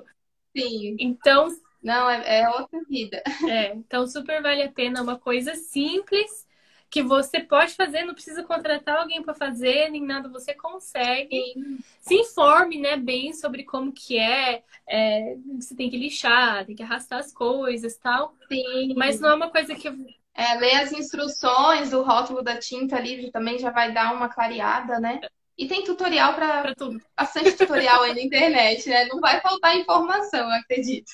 Sim. 0.57 0.97
Então. 0.99 1.49
Não, 1.83 2.09
é, 2.09 2.43
é 2.43 2.49
outra 2.49 2.81
vida. 2.89 3.21
É, 3.49 3.75
então 3.75 4.07
super 4.07 4.41
vale 4.41 4.63
a 4.63 4.71
pena 4.71 5.03
uma 5.03 5.19
coisa 5.19 5.57
simples 5.57 6.47
que 6.89 7.03
você 7.03 7.41
pode 7.41 7.75
fazer, 7.75 8.05
não 8.05 8.13
precisa 8.13 8.43
contratar 8.43 8.99
alguém 8.99 9.23
para 9.23 9.33
fazer, 9.33 9.89
nem 9.89 10.05
nada, 10.05 10.29
você 10.29 10.53
consegue. 10.53 11.35
Sim. 11.55 11.79
Se 11.99 12.15
informe, 12.15 12.79
né, 12.79 12.99
bem 12.99 13.33
sobre 13.33 13.65
como 13.65 13.91
que 13.91 14.19
é, 14.19 14.63
é, 14.87 15.37
você 15.59 15.75
tem 15.75 15.89
que 15.89 15.97
lixar, 15.97 16.67
tem 16.67 16.77
que 16.77 16.83
arrastar 16.83 17.19
as 17.19 17.33
coisas, 17.33 17.97
tal. 17.97 18.37
Sim. 18.47 18.93
Mas 18.95 19.19
não 19.19 19.31
é 19.31 19.35
uma 19.35 19.51
coisa 19.51 19.75
que 19.75 19.89
é, 20.35 20.55
ler 20.55 20.77
as 20.77 20.93
instruções 20.93 21.91
do 21.91 22.03
rótulo 22.03 22.43
da 22.43 22.57
tinta 22.57 22.99
livre 22.99 23.31
também 23.31 23.59
já 23.59 23.71
vai 23.71 23.93
dar 23.93 24.15
uma 24.15 24.29
clareada, 24.29 24.99
né? 24.99 25.21
E 25.57 25.67
tem 25.67 25.85
tutorial 25.85 26.35
para 26.35 26.75
tudo. 26.75 27.01
Bastante 27.17 27.53
tutorial 27.53 28.03
aí 28.03 28.15
na 28.15 28.23
internet, 28.23 28.89
né? 28.89 29.05
Não 29.07 29.21
vai 29.21 29.41
faltar 29.41 29.77
informação, 29.77 30.41
eu 30.41 30.55
acredito. 30.55 31.13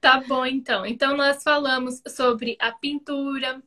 Tá 0.00 0.20
bom, 0.26 0.44
então. 0.44 0.84
Então, 0.84 1.16
nós 1.16 1.42
falamos 1.42 2.02
sobre 2.08 2.56
a 2.58 2.72
pintura, 2.72 3.62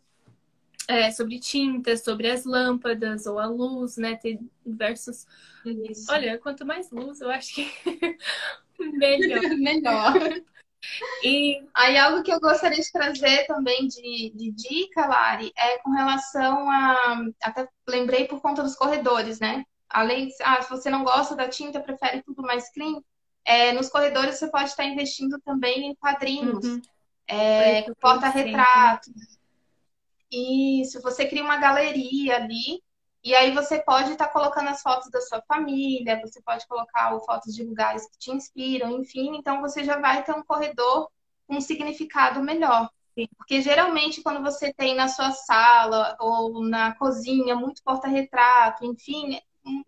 é, 0.87 1.11
sobre 1.11 1.39
tintas, 1.39 2.03
sobre 2.03 2.29
as 2.29 2.43
lâmpadas 2.43 3.25
ou 3.25 3.39
a 3.39 3.45
luz, 3.45 3.97
né? 3.97 4.15
Tem 4.15 4.39
diversos. 4.65 5.25
Isso. 5.65 6.11
Olha, 6.11 6.37
quanto 6.37 6.65
mais 6.65 6.91
luz, 6.91 7.21
eu 7.21 7.29
acho 7.29 7.55
que 7.55 7.71
melhor. 8.79 9.41
melhor. 9.57 10.13
E 11.23 11.65
aí 11.73 11.97
algo 11.97 12.23
que 12.23 12.31
eu 12.31 12.39
gostaria 12.39 12.79
de 12.79 12.91
trazer 12.91 13.45
também 13.45 13.87
de, 13.87 14.31
de 14.35 14.51
dica, 14.51 15.05
Lari, 15.05 15.51
é 15.57 15.77
com 15.79 15.91
relação 15.91 16.69
a. 16.69 17.25
Até 17.41 17.67
lembrei 17.87 18.25
por 18.25 18.41
conta 18.41 18.61
dos 18.61 18.75
corredores, 18.75 19.39
né? 19.39 19.63
Além 19.89 20.27
de, 20.27 20.33
ah, 20.43 20.61
se 20.61 20.69
você 20.69 20.89
não 20.89 21.03
gosta 21.03 21.35
da 21.35 21.47
tinta, 21.47 21.79
prefere 21.79 22.23
tudo 22.23 22.41
mais 22.41 22.71
clean, 22.71 23.01
é, 23.45 23.71
nos 23.73 23.89
corredores 23.89 24.37
você 24.37 24.49
pode 24.49 24.69
estar 24.69 24.85
investindo 24.85 25.39
também 25.41 25.87
em 25.87 25.95
quadrinhos, 25.95 26.65
uhum. 26.65 26.81
é, 27.27 27.83
porta-retratos. 28.01 29.13
Isso, 30.31 31.01
você 31.01 31.27
cria 31.27 31.43
uma 31.43 31.57
galeria 31.57 32.37
ali 32.37 32.81
e 33.23 33.33
aí 33.33 33.53
você 33.53 33.81
pode 33.81 34.11
estar 34.11 34.27
tá 34.27 34.33
colocando 34.33 34.69
as 34.69 34.81
fotos 34.81 35.09
da 35.09 35.21
sua 35.21 35.41
família, 35.47 36.19
você 36.21 36.41
pode 36.41 36.67
colocar 36.67 37.17
fotos 37.21 37.55
de 37.55 37.63
lugares 37.63 38.07
que 38.09 38.17
te 38.17 38.31
inspiram, 38.31 38.91
enfim, 38.91 39.37
então 39.37 39.61
você 39.61 39.83
já 39.83 39.97
vai 39.99 40.23
ter 40.23 40.33
um 40.33 40.43
corredor 40.43 41.09
com 41.47 41.55
um 41.55 41.61
significado 41.61 42.41
melhor. 42.43 42.89
Porque 43.37 43.61
geralmente 43.61 44.21
quando 44.21 44.41
você 44.41 44.73
tem 44.73 44.95
na 44.95 45.07
sua 45.07 45.31
sala 45.31 46.17
ou 46.19 46.63
na 46.63 46.95
cozinha 46.95 47.55
muito 47.55 47.83
porta-retrato, 47.83 48.85
enfim, 48.85 49.39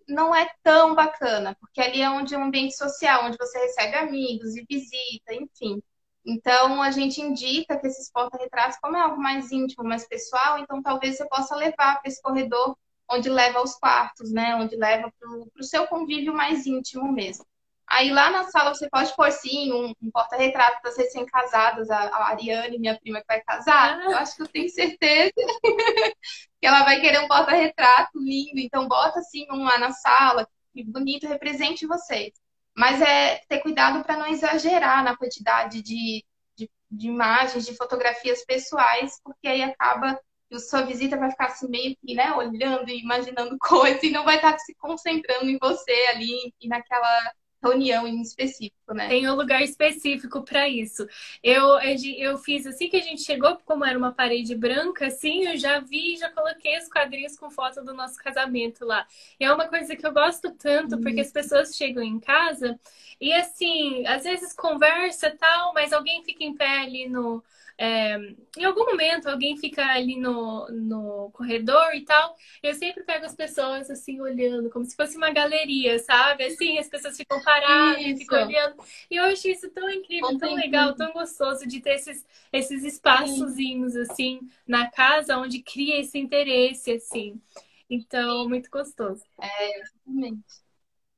não 0.07 0.33
é 0.33 0.49
tão 0.63 0.95
bacana, 0.95 1.55
porque 1.59 1.81
ali 1.81 2.01
é 2.01 2.09
onde 2.09 2.33
é 2.35 2.37
um 2.37 2.45
ambiente 2.45 2.77
social, 2.77 3.25
onde 3.25 3.37
você 3.37 3.57
recebe 3.59 3.95
amigos 3.95 4.55
e 4.55 4.65
visita, 4.69 5.33
enfim. 5.33 5.81
Então, 6.25 6.81
a 6.81 6.89
gente 6.89 7.21
indica 7.21 7.77
que 7.77 7.87
esses 7.87 8.11
porta-retratos, 8.11 8.77
como 8.81 8.97
é 8.97 9.01
algo 9.01 9.21
mais 9.21 9.51
íntimo, 9.51 9.83
mais 9.83 10.07
pessoal, 10.07 10.57
então 10.59 10.81
talvez 10.81 11.17
você 11.17 11.27
possa 11.27 11.55
levar 11.55 11.99
para 11.99 12.09
esse 12.09 12.21
corredor 12.21 12.75
onde 13.09 13.29
leva 13.29 13.59
aos 13.59 13.75
quartos, 13.75 14.31
né? 14.31 14.55
Onde 14.55 14.75
leva 14.75 15.11
para 15.19 15.29
o 15.59 15.63
seu 15.63 15.87
convívio 15.87 16.33
mais 16.33 16.65
íntimo 16.65 17.11
mesmo. 17.11 17.45
Aí 17.87 18.09
lá 18.11 18.31
na 18.31 18.45
sala 18.45 18.73
você 18.73 18.89
pode 18.89 19.15
pôr 19.15 19.31
sim 19.31 19.71
um, 19.71 19.93
um 20.01 20.11
porta-retrato 20.11 20.81
para 20.81 20.89
as 20.89 20.97
recém-casadas, 20.97 21.89
a, 21.89 21.99
a, 21.99 22.29
Ariane, 22.29 22.79
minha 22.79 22.99
prima 22.99 23.19
que 23.19 23.27
vai 23.27 23.41
casar. 23.41 23.99
Ah. 23.99 24.11
Eu 24.11 24.17
acho 24.17 24.35
que 24.35 24.41
eu 24.41 24.47
tenho 24.47 24.69
certeza 24.69 25.33
que 26.59 26.65
ela 26.65 26.83
vai 26.83 26.99
querer 26.99 27.19
um 27.19 27.27
porta-retrato 27.27 28.17
lindo. 28.17 28.59
Então 28.59 28.87
bota 28.87 29.19
assim 29.19 29.45
um 29.51 29.63
lá 29.63 29.77
na 29.77 29.91
sala, 29.91 30.47
que 30.73 30.83
bonito, 30.83 31.27
represente 31.27 31.85
vocês. 31.85 32.33
Mas 32.75 33.01
é 33.01 33.41
ter 33.47 33.59
cuidado 33.59 34.03
para 34.03 34.17
não 34.17 34.27
exagerar 34.27 35.03
na 35.03 35.15
quantidade 35.15 35.81
de, 35.81 36.25
de, 36.57 36.69
de 36.91 37.07
imagens, 37.07 37.65
de 37.65 37.75
fotografias 37.75 38.43
pessoais, 38.45 39.19
porque 39.23 39.47
aí 39.47 39.61
acaba 39.61 40.19
e 40.51 40.59
sua 40.59 40.83
visita 40.83 41.17
vai 41.17 41.31
ficar 41.31 41.47
assim 41.47 41.67
meio 41.69 41.95
que, 41.97 42.13
né, 42.15 42.31
olhando 42.33 42.89
e 42.89 43.01
imaginando 43.01 43.57
coisas 43.61 44.03
e 44.03 44.11
não 44.11 44.23
vai 44.23 44.35
estar 44.37 44.57
se 44.59 44.73
concentrando 44.75 45.49
em 45.49 45.57
você 45.59 45.91
ali 46.13 46.53
e 46.61 46.67
naquela 46.67 47.33
reunião 47.63 48.07
em 48.07 48.21
específico, 48.21 48.84
né? 48.93 49.07
Tem 49.07 49.27
um 49.29 49.35
lugar 49.35 49.61
específico 49.61 50.43
para 50.43 50.67
isso. 50.67 51.07
Eu, 51.43 51.79
eu 52.17 52.37
fiz 52.37 52.65
assim 52.65 52.87
que 52.89 52.97
a 52.97 53.01
gente 53.01 53.23
chegou, 53.23 53.57
como 53.65 53.85
era 53.85 53.97
uma 53.97 54.11
parede 54.11 54.55
branca, 54.55 55.07
assim, 55.07 55.47
eu 55.47 55.57
já 55.57 55.79
vi, 55.79 56.17
já 56.17 56.29
coloquei 56.29 56.77
os 56.77 56.87
quadrinhos 56.87 57.37
com 57.37 57.49
foto 57.49 57.83
do 57.83 57.93
nosso 57.93 58.17
casamento 58.17 58.85
lá. 58.85 59.05
E 59.39 59.45
é 59.45 59.53
uma 59.53 59.67
coisa 59.67 59.95
que 59.95 60.05
eu 60.05 60.13
gosto 60.13 60.51
tanto, 60.53 60.99
porque 61.01 61.21
as 61.21 61.31
pessoas 61.31 61.75
chegam 61.75 62.03
em 62.03 62.19
casa 62.19 62.79
e 63.19 63.33
assim, 63.33 64.05
às 64.07 64.23
vezes 64.23 64.53
conversa 64.53 65.31
tal, 65.31 65.73
mas 65.73 65.93
alguém 65.93 66.23
fica 66.23 66.43
em 66.43 66.53
pé 66.55 66.79
ali 66.81 67.07
no 67.07 67.43
é, 67.77 68.17
em 68.57 68.63
algum 68.63 68.85
momento 68.85 69.27
alguém 69.27 69.57
fica 69.57 69.85
ali 69.85 70.17
no, 70.17 70.67
no 70.69 71.29
corredor 71.33 71.93
e 71.93 72.05
tal, 72.05 72.35
eu 72.63 72.73
sempre 72.73 73.03
pego 73.03 73.25
as 73.25 73.35
pessoas 73.35 73.89
assim 73.89 74.21
olhando, 74.21 74.69
como 74.69 74.85
se 74.85 74.95
fosse 74.95 75.17
uma 75.17 75.29
galeria, 75.31 75.99
sabe? 75.99 76.45
Assim, 76.45 76.77
as 76.77 76.87
pessoas 76.87 77.17
ficam 77.17 77.41
paradas, 77.41 78.01
isso. 78.01 78.19
ficam 78.19 78.47
olhando. 78.47 78.74
E 79.09 79.15
eu 79.15 79.25
acho 79.25 79.47
isso 79.47 79.69
tão 79.69 79.89
incrível, 79.89 80.37
tão 80.37 80.53
legal, 80.53 80.95
tão 80.95 81.13
gostoso 81.13 81.67
de 81.67 81.81
ter 81.81 81.95
esses, 81.95 82.25
esses 82.51 82.83
espaçozinhos 82.83 83.95
assim 83.95 84.41
na 84.67 84.89
casa 84.89 85.37
onde 85.37 85.61
cria 85.61 85.99
esse 85.99 86.17
interesse, 86.17 86.91
assim. 86.91 87.41
Então, 87.89 88.47
muito 88.47 88.69
gostoso. 88.69 89.23
É, 89.39 89.79
exatamente. 89.79 90.45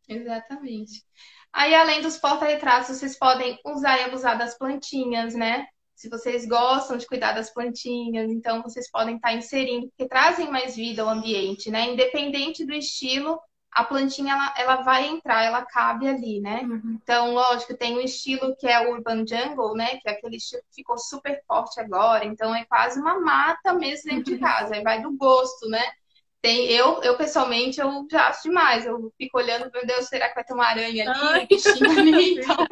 Exatamente. 0.07 1.05
Aí, 1.51 1.73
além 1.73 2.01
dos 2.01 2.17
porta-retratos, 2.17 2.97
vocês 2.97 3.17
podem 3.17 3.59
usar 3.65 3.99
e 3.99 4.03
abusar 4.03 4.37
das 4.37 4.57
plantinhas, 4.57 5.33
né? 5.33 5.67
se 5.97 6.09
vocês 6.09 6.45
gostam 6.45 6.95
de 6.95 7.07
cuidar 7.07 7.33
das 7.33 7.51
plantinhas, 7.51 8.29
então 8.31 8.61
vocês 8.61 8.89
podem 8.89 9.15
estar 9.15 9.33
inserindo, 9.33 9.87
porque 9.87 10.07
trazem 10.07 10.49
mais 10.51 10.75
vida 10.75 11.01
ao 11.01 11.09
ambiente, 11.09 11.71
né? 11.71 11.91
Independente 11.91 12.63
do 12.63 12.71
estilo, 12.71 13.39
a 13.77 13.83
plantinha 13.83 14.33
ela, 14.33 14.53
ela 14.57 14.75
vai 14.77 15.05
entrar, 15.05 15.43
ela 15.43 15.63
cabe 15.63 16.07
ali, 16.07 16.41
né? 16.41 16.61
Uhum. 16.63 16.97
Então, 16.99 17.31
lógico, 17.31 17.77
tem 17.77 17.95
um 17.95 18.01
estilo 18.01 18.55
que 18.57 18.67
é 18.67 18.79
o 18.81 18.91
Urban 18.91 19.23
Jungle, 19.27 19.75
né? 19.75 19.97
Que 19.97 20.09
é 20.09 20.13
aquele 20.13 20.37
estilo 20.37 20.63
que 20.63 20.77
ficou 20.77 20.97
super 20.97 21.39
forte 21.47 21.79
agora, 21.79 22.25
então 22.25 22.55
é 22.55 22.65
quase 22.65 22.99
uma 22.99 23.19
mata 23.19 23.75
mesmo 23.75 24.09
dentro 24.09 24.31
uhum. 24.31 24.37
de 24.37 24.43
casa, 24.43 24.73
aí 24.73 24.81
vai 24.81 24.99
do 24.99 25.15
gosto, 25.15 25.69
né? 25.69 25.83
Tem, 26.41 26.71
eu, 26.71 27.03
eu, 27.03 27.17
pessoalmente, 27.17 27.79
eu 27.79 28.07
já 28.11 28.29
acho 28.29 28.43
demais. 28.43 28.85
Eu 28.85 29.11
fico 29.17 29.37
olhando, 29.37 29.69
meu 29.71 29.85
Deus, 29.85 30.07
será 30.07 30.29
que 30.29 30.35
vai 30.35 30.43
ter 30.43 30.53
uma 30.53 30.67
aranha 30.67 31.11
ali, 31.11 31.47
ali? 31.99 32.39
Então, 32.39 32.67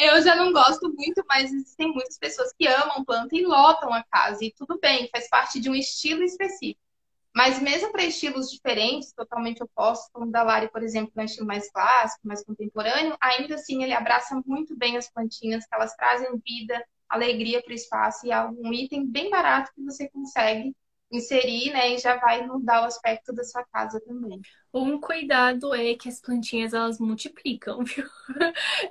eu 0.00 0.22
já 0.22 0.34
não 0.34 0.52
gosto 0.52 0.92
muito, 0.92 1.24
mas 1.28 1.52
existem 1.52 1.92
muitas 1.92 2.18
pessoas 2.18 2.52
que 2.56 2.66
amam 2.66 3.04
planta 3.04 3.34
e 3.36 3.44
lotam 3.44 3.92
a 3.92 4.02
casa. 4.04 4.44
E 4.44 4.52
tudo 4.52 4.78
bem, 4.80 5.08
faz 5.10 5.28
parte 5.28 5.58
de 5.60 5.70
um 5.70 5.74
estilo 5.74 6.22
específico. 6.22 6.89
Mas 7.34 7.60
mesmo 7.60 7.92
para 7.92 8.04
estilos 8.04 8.50
diferentes, 8.50 9.12
totalmente 9.12 9.62
opostos, 9.62 10.10
como 10.12 10.26
o 10.26 10.30
da 10.30 10.42
Lari, 10.42 10.68
por 10.70 10.82
exemplo, 10.82 11.12
é 11.16 11.22
um 11.22 11.24
estilo 11.24 11.46
mais 11.46 11.70
clássico, 11.70 12.26
mais 12.26 12.44
contemporâneo, 12.44 13.16
ainda 13.20 13.54
assim 13.54 13.82
ele 13.84 13.92
abraça 13.92 14.40
muito 14.44 14.76
bem 14.76 14.96
as 14.96 15.10
plantinhas, 15.10 15.64
que 15.64 15.74
elas 15.74 15.94
trazem 15.94 16.28
vida, 16.44 16.84
alegria 17.08 17.62
para 17.62 17.72
o 17.72 17.74
espaço 17.74 18.26
e 18.26 18.32
é 18.32 18.44
um 18.44 18.72
item 18.72 19.06
bem 19.06 19.30
barato 19.30 19.72
que 19.74 19.82
você 19.82 20.08
consegue 20.08 20.74
inserir, 21.10 21.72
né? 21.72 21.94
E 21.94 21.98
já 21.98 22.16
vai 22.16 22.46
mudar 22.46 22.82
o 22.82 22.84
aspecto 22.84 23.32
da 23.32 23.42
sua 23.42 23.64
casa 23.64 24.00
também. 24.00 24.40
Um 24.72 25.00
cuidado 25.00 25.74
é 25.74 25.94
que 25.94 26.08
as 26.08 26.20
plantinhas 26.20 26.72
elas 26.72 27.00
multiplicam, 27.00 27.82
viu? 27.84 28.04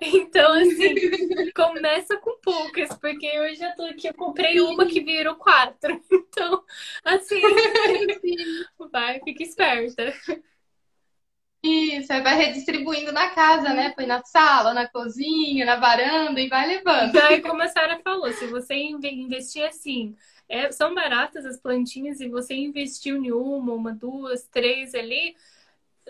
Então, 0.02 0.54
assim, 0.54 0.96
começa 1.56 2.18
com 2.18 2.38
poucas, 2.42 2.90
porque 2.98 3.26
eu 3.26 3.56
já 3.56 3.74
tô 3.76 3.84
aqui, 3.84 4.08
eu 4.08 4.14
comprei 4.14 4.60
uma 4.60 4.86
que 4.86 5.02
virou 5.02 5.36
quatro. 5.36 6.00
Então, 6.32 6.64
assim, 7.04 7.42
vai, 8.92 9.20
fica 9.22 9.44
esperta. 9.44 10.14
Isso, 11.62 12.14
aí 12.14 12.22
vai 12.22 12.36
redistribuindo 12.36 13.12
na 13.12 13.32
casa, 13.32 13.74
né? 13.74 13.92
Põe 13.92 14.06
na 14.06 14.24
sala, 14.24 14.74
na 14.74 14.88
cozinha, 14.88 15.66
na 15.66 15.76
varanda 15.76 16.40
e 16.40 16.48
vai 16.48 16.66
levando. 16.68 17.10
Então, 17.10 17.42
como 17.42 17.62
a 17.62 17.68
Sara 17.68 18.00
falou, 18.02 18.32
se 18.32 18.48
você 18.48 18.76
investir 18.76 19.66
assim, 19.66 20.16
é, 20.50 20.72
são 20.72 20.96
baratas 20.96 21.46
as 21.46 21.58
plantinhas 21.58 22.20
e 22.20 22.28
você 22.28 22.56
investiu 22.56 23.24
em 23.24 23.32
uma, 23.32 23.74
uma, 23.74 23.94
duas, 23.94 24.48
três 24.48 24.96
ali, 24.96 25.36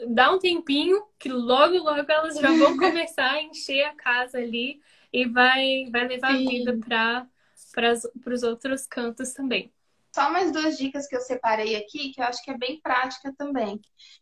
dá 0.07 0.31
um 0.31 0.39
tempinho 0.39 1.03
que 1.19 1.27
logo, 1.27 1.77
logo 1.77 2.09
elas 2.09 2.37
já 2.37 2.51
vão 2.53 2.77
começar 2.79 3.31
a 3.31 3.43
encher 3.43 3.83
a 3.83 3.93
casa 3.93 4.37
ali 4.37 4.81
e 5.11 5.27
vai, 5.27 5.89
vai 5.91 6.07
levar 6.07 6.37
Sim. 6.37 6.47
vida 6.47 6.79
para 6.87 8.33
os 8.33 8.43
outros 8.43 8.87
cantos 8.87 9.33
também. 9.33 9.71
Só 10.15 10.31
mais 10.31 10.51
duas 10.51 10.77
dicas 10.77 11.07
que 11.07 11.15
eu 11.15 11.21
separei 11.21 11.75
aqui, 11.75 12.11
que 12.11 12.21
eu 12.21 12.25
acho 12.25 12.43
que 12.43 12.49
é 12.49 12.57
bem 12.57 12.79
prática 12.81 13.33
também. 13.37 13.79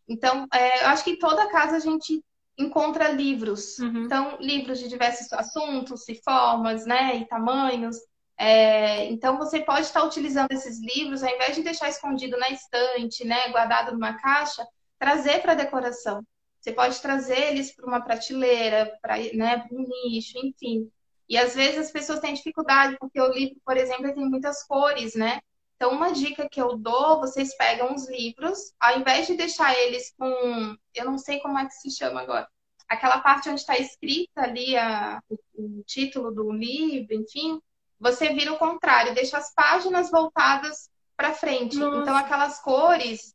Então, 0.08 0.45
é, 0.53 0.84
eu 0.84 0.88
acho 0.88 1.03
que 1.03 1.12
em 1.12 1.19
toda 1.19 1.49
casa 1.49 1.77
a 1.77 1.80
gente 1.80 2.21
encontra 2.58 3.12
livros. 3.12 3.77
Uhum. 3.77 4.03
Então, 4.03 4.38
livros 4.39 4.80
de 4.80 4.89
diversos 4.89 5.32
assuntos 5.32 6.10
e 6.10 6.15
formas, 6.15 6.86
né, 6.86 7.17
e 7.17 7.25
tamanhos. 7.25 7.97
É, 8.38 9.06
então 9.06 9.38
você 9.38 9.62
pode 9.62 9.88
estar 9.88 10.04
utilizando 10.04 10.52
esses 10.52 10.80
livros, 10.80 11.23
ao 11.23 11.34
invés 11.34 11.56
de 11.56 11.63
deixar 11.63 11.89
escondido 11.89 12.38
na 12.38 12.50
estante, 12.50 13.26
né, 13.26 13.50
guardado 13.50 13.93
numa 13.93 14.13
caixa, 14.13 14.65
trazer 15.00 15.41
para 15.41 15.56
decoração. 15.56 16.23
Você 16.60 16.71
pode 16.71 17.02
trazer 17.02 17.52
eles 17.52 17.73
para 17.73 17.86
uma 17.86 18.02
prateleira, 18.02 18.97
para 19.02 19.17
né, 19.34 19.65
um 19.71 19.88
nicho, 19.88 20.38
enfim. 20.38 20.91
E 21.30 21.38
às 21.38 21.56
vezes 21.56 21.78
as 21.80 21.91
pessoas 21.91 22.19
têm 22.19 22.34
dificuldade, 22.34 22.97
porque 23.00 23.19
o 23.19 23.32
livro, 23.32 23.56
por 23.65 23.76
exemplo, 23.76 24.13
tem 24.13 24.26
muitas 24.30 24.63
cores, 24.63 25.15
né? 25.15 25.39
Então, 25.76 25.91
uma 25.91 26.12
dica 26.12 26.50
que 26.50 26.60
eu 26.60 26.76
dou, 26.76 27.19
vocês 27.19 27.56
pegam 27.56 27.93
os 27.93 28.10
livros, 28.10 28.73
ao 28.80 29.00
invés 29.00 29.28
de 29.28 29.36
deixar 29.36 29.78
eles 29.78 30.13
com, 30.17 30.76
eu 30.95 31.06
não 31.06 31.17
sei 31.17 31.39
como 31.39 31.58
é 31.60 31.65
que 31.65 31.73
se 31.73 31.91
chama 31.91 32.21
agora, 32.21 32.47
aquela 32.89 33.19
parte 33.19 33.50
onde 33.50 33.60
está 33.60 33.78
escrita 33.78 34.41
ali 34.41 34.76
a, 34.76 35.21
o, 35.30 35.38
o 35.56 35.84
título 35.86 36.32
do 36.32 36.52
livro, 36.52 37.13
enfim, 37.13 37.62
você 37.99 38.33
vira 38.33 38.53
o 38.53 38.57
contrário, 38.57 39.13
deixa 39.13 39.38
as 39.38 39.53
páginas 39.53 40.10
voltadas 40.10 40.89
para 41.15 41.33
frente. 41.33 41.77
Nossa. 41.77 42.01
Então, 42.01 42.15
aquelas 42.15 42.60
cores, 42.60 43.33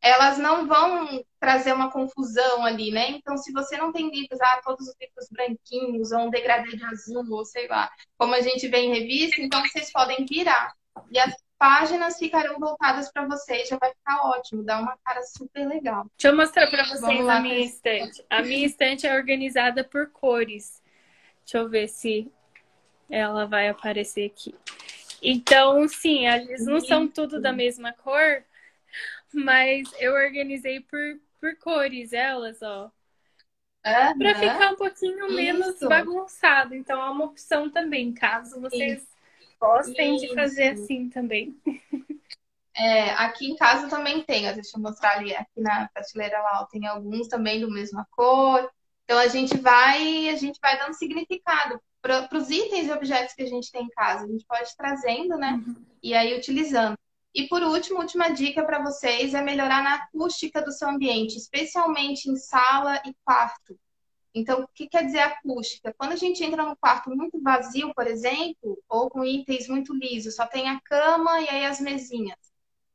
elas 0.00 0.38
não 0.38 0.66
vão 0.66 1.24
trazer 1.40 1.72
uma 1.72 1.90
confusão 1.90 2.64
ali, 2.64 2.90
né? 2.90 3.10
Então, 3.10 3.36
se 3.36 3.52
você 3.52 3.76
não 3.76 3.92
tem 3.92 4.10
livros, 4.10 4.40
ah, 4.40 4.60
todos 4.64 4.86
os 4.86 4.94
livros 5.00 5.28
branquinhos, 5.30 6.12
ou 6.12 6.20
um 6.20 6.30
degradê 6.30 6.76
de 6.76 6.84
azul, 6.84 7.26
ou 7.30 7.44
sei 7.44 7.66
lá, 7.66 7.90
como 8.16 8.34
a 8.34 8.40
gente 8.40 8.68
vê 8.68 8.78
em 8.78 8.92
revista, 8.92 9.40
então 9.40 9.60
vocês 9.62 9.90
podem 9.92 10.24
virar. 10.24 10.72
E 11.10 11.18
as 11.18 11.34
páginas 11.58 12.18
ficarão 12.18 12.58
voltadas 12.58 13.10
para 13.10 13.26
vocês, 13.26 13.68
já 13.68 13.76
vai 13.78 13.90
ficar 13.90 14.28
ótimo, 14.28 14.62
dá 14.62 14.80
uma 14.80 14.96
cara 15.04 15.22
super 15.22 15.66
legal. 15.66 16.06
Deixa 16.16 16.28
eu 16.28 16.36
mostrar 16.36 16.68
para 16.68 16.84
vocês 16.84 17.24
lá, 17.24 17.36
a 17.36 17.40
minha 17.40 17.60
estante. 17.60 18.24
A 18.30 18.42
minha 18.42 18.64
estante 18.64 19.06
é 19.06 19.14
organizada 19.14 19.82
por 19.82 20.10
cores. 20.10 20.80
Deixa 21.44 21.58
eu 21.58 21.68
ver 21.68 21.88
se 21.88 22.30
ela 23.08 23.46
vai 23.46 23.68
aparecer 23.68 24.26
aqui. 24.26 24.54
Então, 25.22 25.88
sim, 25.88 26.26
eles 26.26 26.64
não 26.64 26.80
são 26.80 27.08
tudo 27.08 27.40
da 27.40 27.52
mesma 27.52 27.92
cor, 27.92 28.44
mas 29.32 29.88
eu 29.98 30.12
organizei 30.12 30.80
por, 30.80 31.20
por 31.40 31.56
cores 31.56 32.12
elas, 32.12 32.62
ó. 32.62 32.90
Uhum. 33.84 34.18
Para 34.18 34.34
ficar 34.34 34.72
um 34.72 34.76
pouquinho 34.76 35.32
menos 35.32 35.76
Isso. 35.76 35.88
bagunçado. 35.88 36.74
Então, 36.74 37.00
é 37.00 37.10
uma 37.10 37.24
opção 37.24 37.70
também, 37.70 38.12
caso 38.12 38.60
vocês 38.60 39.02
Isso 39.02 39.18
gostem 39.60 40.16
Isso. 40.16 40.26
de 40.26 40.34
fazer 40.34 40.68
assim 40.70 41.08
também. 41.08 41.56
É, 42.74 43.10
aqui 43.14 43.50
em 43.50 43.56
casa 43.56 43.88
também 43.88 44.22
tem, 44.22 44.42
deixa 44.54 44.76
eu 44.76 44.80
mostrar 44.80 45.18
ali, 45.18 45.34
aqui 45.34 45.60
na 45.60 45.88
prateleira 45.88 46.40
lá, 46.40 46.64
tem 46.70 46.86
alguns 46.86 47.26
também 47.26 47.60
do 47.60 47.68
mesma 47.68 48.06
cor. 48.12 48.70
Então 49.08 49.18
a 49.18 49.26
gente 49.26 49.56
vai, 49.56 50.28
a 50.28 50.36
gente 50.36 50.58
vai 50.60 50.78
dando 50.78 50.92
significado 50.92 51.80
para 52.02 52.28
os 52.36 52.50
itens 52.50 52.88
e 52.88 52.92
objetos 52.92 53.34
que 53.34 53.40
a 53.40 53.46
gente 53.46 53.72
tem 53.72 53.84
em 53.84 53.88
casa. 53.88 54.26
A 54.26 54.28
gente 54.28 54.44
pode 54.46 54.68
ir 54.68 54.76
trazendo, 54.76 55.38
né? 55.38 55.52
Uhum. 55.66 55.76
E 56.02 56.14
aí 56.14 56.36
utilizando. 56.36 56.94
E 57.34 57.48
por 57.48 57.62
último, 57.62 58.00
última 58.00 58.28
dica 58.28 58.62
para 58.62 58.82
vocês 58.82 59.32
é 59.32 59.40
melhorar 59.40 59.82
na 59.82 59.94
acústica 59.94 60.60
do 60.60 60.70
seu 60.70 60.90
ambiente, 60.90 61.38
especialmente 61.38 62.28
em 62.28 62.36
sala 62.36 62.96
e 63.06 63.14
quarto. 63.24 63.78
Então, 64.34 64.60
o 64.60 64.68
que 64.74 64.86
quer 64.86 65.06
dizer 65.06 65.20
acústica? 65.20 65.94
Quando 65.96 66.12
a 66.12 66.16
gente 66.16 66.44
entra 66.44 66.62
num 66.62 66.76
quarto 66.76 67.08
muito 67.08 67.40
vazio, 67.40 67.94
por 67.94 68.06
exemplo, 68.06 68.78
ou 68.90 69.08
com 69.08 69.24
itens 69.24 69.68
muito 69.68 69.94
lisos, 69.94 70.36
só 70.36 70.46
tem 70.46 70.68
a 70.68 70.78
cama 70.82 71.40
e 71.40 71.48
aí 71.48 71.64
as 71.64 71.80
mesinhas, 71.80 72.36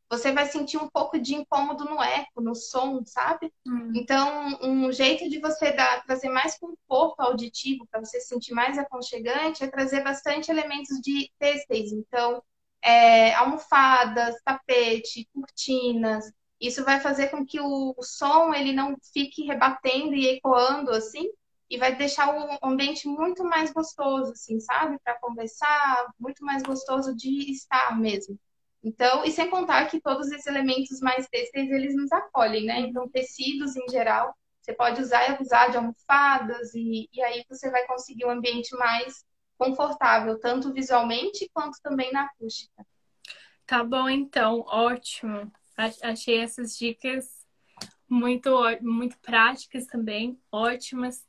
você 0.10 0.32
vai 0.32 0.46
sentir 0.46 0.78
um 0.78 0.90
pouco 0.90 1.20
de 1.20 1.36
incômodo 1.36 1.86
no 1.86 2.02
eco, 2.02 2.42
no 2.42 2.54
som, 2.54 3.04
sabe? 3.06 3.52
Hum. 3.66 3.92
Então, 3.96 4.60
um 4.62 4.92
jeito 4.92 5.30
de 5.30 5.40
você 5.40 5.72
dar, 5.72 6.04
trazer 6.04 6.30
mais 6.30 6.58
conforto 6.58 7.20
auditivo, 7.20 7.88
para 7.90 8.00
você 8.00 8.20
se 8.20 8.28
sentir 8.28 8.54
mais 8.54 8.78
aconchegante, 8.78 9.64
é 9.64 9.68
trazer 9.68 10.04
bastante 10.04 10.52
elementos 10.52 11.00
de 11.02 11.32
têxteis. 11.40 11.92
Então, 11.92 12.44
é, 12.84 13.34
almofadas, 13.34 14.36
tapete, 14.44 15.28
cortinas, 15.34 16.32
isso 16.64 16.84
vai 16.86 17.00
fazer 17.00 17.28
com 17.28 17.46
que 17.46 17.60
o, 17.60 17.94
som 18.02 18.54
ele 18.54 18.72
não 18.72 18.96
fique 19.14 19.44
rebatendo 19.44 20.16
e 20.16 20.28
ecoando 20.28 20.92
assim, 20.92 21.28
e 21.70 21.78
vai 21.78 21.96
deixar 21.96 22.34
o 22.34 22.58
ambiente 22.66 23.08
muito 23.08 23.44
mais 23.44 23.74
gostoso, 23.74 24.32
assim, 24.32 24.60
sabe? 24.60 24.98
Para 25.04 25.20
conversar, 25.20 26.14
muito 26.20 26.46
mais 26.46 26.64
gostoso 26.64 27.16
de 27.16 27.52
estar 27.52 28.00
mesmo. 28.00 28.40
Então, 28.84 29.24
e 29.24 29.32
sem 29.32 29.50
contar 29.50 29.86
que 29.86 30.02
todos 30.02 30.30
esses 30.32 30.46
elementos 30.46 31.00
mais 31.00 31.28
têxteis, 31.28 31.72
eles 31.72 31.96
nos 31.96 32.12
acolhem, 32.12 32.66
né? 32.66 32.80
Então, 32.82 33.08
tecidos 33.08 33.76
em 33.78 33.88
geral, 33.90 34.36
você 34.62 34.74
pode 34.74 35.02
usar 35.02 35.24
e 35.24 35.34
abusar 35.34 35.72
de 35.72 35.78
almofadas, 35.78 36.74
e, 36.74 37.10
e 37.14 37.22
aí 37.22 37.46
você 37.50 37.70
vai 37.72 37.86
conseguir 37.88 38.26
um 38.26 38.32
ambiente 38.32 38.76
mais 38.76 39.26
confortável, 39.58 40.40
tanto 40.40 40.74
visualmente 40.74 41.50
quanto 41.54 41.78
também 41.82 42.12
na 42.12 42.24
acústica. 42.24 42.86
Tá 43.66 43.84
bom, 43.84 44.10
então, 44.10 44.66
ótimo. 44.68 45.50
Achei 45.78 46.40
essas 46.40 46.78
dicas 46.78 47.26
muito, 48.08 48.52
muito 48.82 49.18
práticas 49.20 49.86
também, 49.86 50.38
ótimas. 50.52 51.26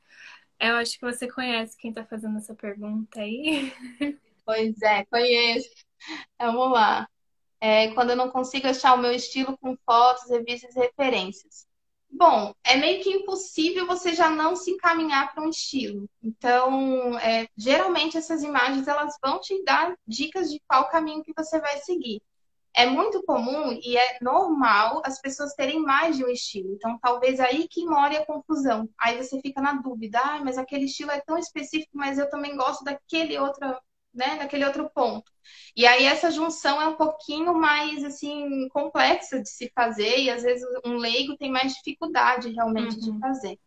Eu 0.59 0.77
acho 0.77 0.99
que 0.99 1.05
você 1.05 1.31
conhece 1.31 1.77
quem 1.77 1.91
está 1.91 2.05
fazendo 2.05 2.39
essa 2.39 2.55
pergunta 2.55 3.21
aí. 3.21 3.73
Pois 4.45 4.81
é, 4.83 5.05
conheço. 5.07 5.71
Vamos 6.39 6.73
lá. 6.73 7.09
É, 7.67 7.95
quando 7.95 8.11
eu 8.11 8.17
não 8.17 8.31
consigo 8.31 8.67
achar 8.67 8.95
o 8.95 8.99
meu 8.99 9.13
estilo 9.13 9.57
com 9.59 9.77
fotos, 9.87 10.29
revistas 10.29 10.77
e 10.77 10.81
referências. 10.81 11.67
Bom, 12.11 12.53
é 12.63 12.77
meio 12.77 13.03
que 13.03 13.11
impossível 13.11 13.87
você 13.87 14.13
já 14.13 14.29
não 14.29 14.55
se 14.55 14.71
encaminhar 14.71 15.33
para 15.33 15.43
um 15.43 15.49
estilo. 15.49 16.09
Então, 16.23 17.19
é, 17.19 17.49
geralmente 17.57 18.19
essas 18.19 18.43
imagens 18.43 18.87
elas 18.87 19.17
vão 19.25 19.41
te 19.41 19.65
dar 19.65 19.97
dicas 20.07 20.51
de 20.51 20.61
qual 20.69 20.89
caminho 20.91 21.25
que 21.25 21.33
você 21.35 21.59
vai 21.59 21.79
seguir 21.79 22.21
é 22.75 22.87
muito 22.87 23.23
comum 23.23 23.73
e 23.73 23.97
é 23.97 24.19
normal 24.21 25.01
as 25.05 25.21
pessoas 25.21 25.55
terem 25.55 25.81
mais 25.81 26.17
de 26.17 26.25
um 26.25 26.29
estilo. 26.29 26.75
Então, 26.75 26.99
talvez 27.01 27.39
aí 27.39 27.69
que 27.69 27.87
more 27.87 28.17
a 28.17 28.27
confusão. 28.27 28.89
Aí 28.99 29.17
você 29.17 29.41
fica 29.41 29.61
na 29.63 29.75
dúvida, 29.75 30.19
ah, 30.21 30.41
mas 30.45 30.59
aquele 30.59 30.87
estilo 30.87 31.13
é 31.13 31.21
tão 31.21 31.39
específico, 31.39 31.93
mas 31.97 32.19
eu 32.19 32.29
também 32.29 32.57
gosto 32.57 32.83
daquele 32.83 33.39
outro, 33.39 33.77
né, 34.15 34.37
daquele 34.39 34.65
outro 34.65 34.89
ponto. 34.95 35.31
E 35.77 35.87
aí 35.87 36.05
essa 36.05 36.31
junção 36.31 36.81
é 36.81 36.87
um 36.87 36.97
pouquinho 36.97 37.55
mais 37.55 38.05
assim 38.05 38.69
complexa 38.69 39.43
de 39.43 39.49
se 39.49 39.71
fazer 39.75 40.19
e 40.19 40.31
às 40.31 40.43
vezes 40.43 40.65
um 40.85 40.95
leigo 40.97 41.37
tem 41.37 41.51
mais 41.51 41.75
dificuldade 41.75 42.51
realmente 42.51 42.95
uhum. 42.97 43.13
de 43.13 43.21
fazer. 43.21 43.59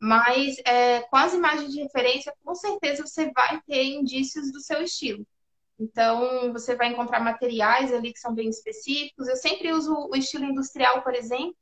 Mas 0.00 0.56
é, 0.64 1.00
com 1.00 1.16
as 1.16 1.34
imagens 1.34 1.72
de 1.72 1.82
referência, 1.82 2.32
com 2.44 2.54
certeza 2.54 3.04
você 3.04 3.30
vai 3.32 3.60
ter 3.66 3.84
indícios 3.84 4.52
do 4.52 4.60
seu 4.60 4.82
estilo. 4.82 5.26
Então, 5.78 6.52
você 6.52 6.74
vai 6.74 6.88
encontrar 6.88 7.20
materiais 7.20 7.92
ali 7.92 8.12
que 8.12 8.18
são 8.18 8.34
bem 8.34 8.48
específicos. 8.48 9.28
Eu 9.28 9.36
sempre 9.36 9.72
uso 9.72 9.92
o 10.10 10.16
estilo 10.16 10.44
industrial, 10.44 11.02
por 11.02 11.14
exemplo, 11.14 11.56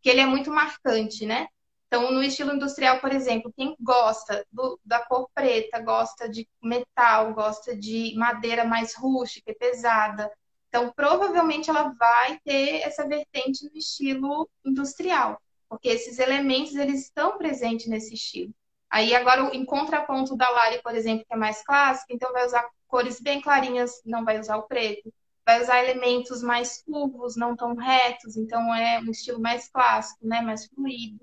que 0.00 0.08
ele 0.08 0.20
é 0.20 0.26
muito 0.26 0.50
marcante, 0.50 1.26
né? 1.26 1.46
Então, 1.90 2.12
no 2.12 2.22
estilo 2.22 2.54
industrial, 2.54 3.00
por 3.00 3.10
exemplo, 3.12 3.52
quem 3.56 3.74
gosta 3.80 4.46
do, 4.52 4.78
da 4.84 5.00
cor 5.00 5.28
preta, 5.34 5.80
gosta 5.80 6.28
de 6.28 6.48
metal, 6.62 7.34
gosta 7.34 7.76
de 7.76 8.14
madeira 8.16 8.64
mais 8.64 8.94
rústica 8.94 9.50
e 9.50 9.54
pesada. 9.56 10.30
Então, 10.68 10.92
provavelmente 10.92 11.68
ela 11.68 11.92
vai 11.98 12.38
ter 12.44 12.82
essa 12.82 13.04
vertente 13.08 13.64
no 13.64 13.76
estilo 13.76 14.48
industrial, 14.64 15.42
porque 15.68 15.88
esses 15.88 16.20
elementos 16.20 16.76
eles 16.76 17.06
estão 17.06 17.36
presentes 17.36 17.88
nesse 17.88 18.14
estilo. 18.14 18.54
Aí 18.88 19.12
agora 19.12 19.52
em 19.52 19.64
contraponto 19.64 20.36
da 20.36 20.48
Lari, 20.48 20.80
por 20.82 20.94
exemplo, 20.94 21.24
que 21.26 21.34
é 21.34 21.36
mais 21.36 21.60
clássica, 21.64 22.14
então 22.14 22.32
vai 22.32 22.46
usar 22.46 22.68
cores 22.86 23.20
bem 23.20 23.40
clarinhas, 23.40 24.00
não 24.04 24.24
vai 24.24 24.38
usar 24.38 24.58
o 24.58 24.68
preto. 24.68 25.12
Vai 25.44 25.60
usar 25.60 25.82
elementos 25.82 26.40
mais 26.40 26.82
curvos, 26.84 27.36
não 27.36 27.56
tão 27.56 27.74
retos, 27.74 28.36
então 28.36 28.72
é 28.72 29.00
um 29.00 29.10
estilo 29.10 29.40
mais 29.40 29.68
clássico, 29.68 30.24
né? 30.24 30.40
Mais 30.40 30.66
fluido. 30.66 31.18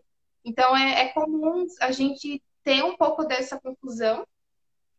Então 0.47 0.75
é, 0.75 1.01
é 1.01 1.07
comum 1.09 1.67
a 1.81 1.91
gente 1.91 2.41
ter 2.63 2.81
um 2.81 2.95
pouco 2.95 3.25
dessa 3.25 3.59
confusão 3.59 4.25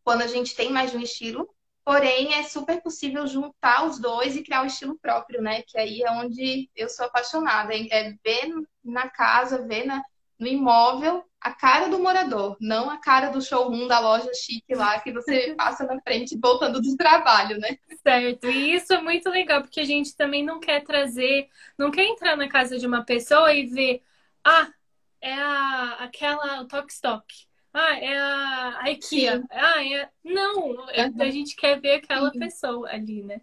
quando 0.03 0.21
a 0.21 0.27
gente 0.27 0.55
tem 0.55 0.71
mais 0.71 0.91
de 0.91 0.97
um 0.97 1.01
estilo, 1.01 1.49
porém 1.83 2.35
é 2.35 2.43
super 2.43 2.79
possível 2.81 3.25
juntar 3.25 3.85
os 3.87 3.97
dois 3.97 4.35
e 4.35 4.43
criar 4.43 4.61
um 4.61 4.67
estilo 4.67 4.97
próprio, 4.99 5.41
né? 5.41 5.63
Que 5.63 5.79
aí 5.79 6.03
é 6.03 6.11
onde 6.11 6.69
eu 6.75 6.87
sou 6.87 7.07
apaixonada, 7.07 7.73
é 7.73 8.13
ver 8.23 8.53
na 8.83 9.09
casa, 9.09 9.65
ver 9.65 9.85
na, 9.85 10.03
no 10.37 10.45
imóvel 10.45 11.25
a 11.41 11.51
cara 11.51 11.87
do 11.87 11.97
morador, 11.97 12.57
não 12.59 12.89
a 12.89 12.97
cara 12.97 13.29
do 13.29 13.41
showroom 13.41 13.87
da 13.87 13.99
loja 13.99 14.31
chique 14.33 14.75
lá 14.75 14.99
que 14.99 15.11
você 15.11 15.53
passa 15.57 15.83
na 15.85 15.99
frente 16.01 16.37
voltando 16.39 16.79
do 16.79 16.95
trabalho, 16.95 17.57
né? 17.57 17.77
Certo. 18.03 18.47
E 18.47 18.75
isso 18.75 18.93
é 18.93 19.01
muito 19.01 19.29
legal, 19.29 19.61
porque 19.61 19.79
a 19.79 19.85
gente 19.85 20.15
também 20.15 20.43
não 20.43 20.59
quer 20.59 20.83
trazer, 20.83 21.47
não 21.77 21.89
quer 21.89 22.05
entrar 22.05 22.35
na 22.35 22.47
casa 22.47 22.77
de 22.77 22.85
uma 22.85 23.03
pessoa 23.03 23.51
e 23.53 23.65
ver, 23.65 24.03
ah, 24.43 24.69
é 25.21 25.33
a, 25.33 25.97
aquela 25.99 26.65
Tok 26.65 26.91
Stock. 26.91 27.25
Ah, 27.73 27.97
é 27.99 28.17
a, 28.17 28.79
a 28.81 28.91
IKEA. 28.91 29.37
Sim. 29.37 29.47
Ah, 29.51 29.85
é. 29.85 30.09
Não, 30.23 30.71
uhum. 30.71 30.85
a 31.19 31.29
gente 31.29 31.55
quer 31.55 31.79
ver 31.79 31.95
aquela 31.95 32.31
Sim. 32.31 32.39
pessoa 32.39 32.89
ali, 32.89 33.23
né? 33.23 33.41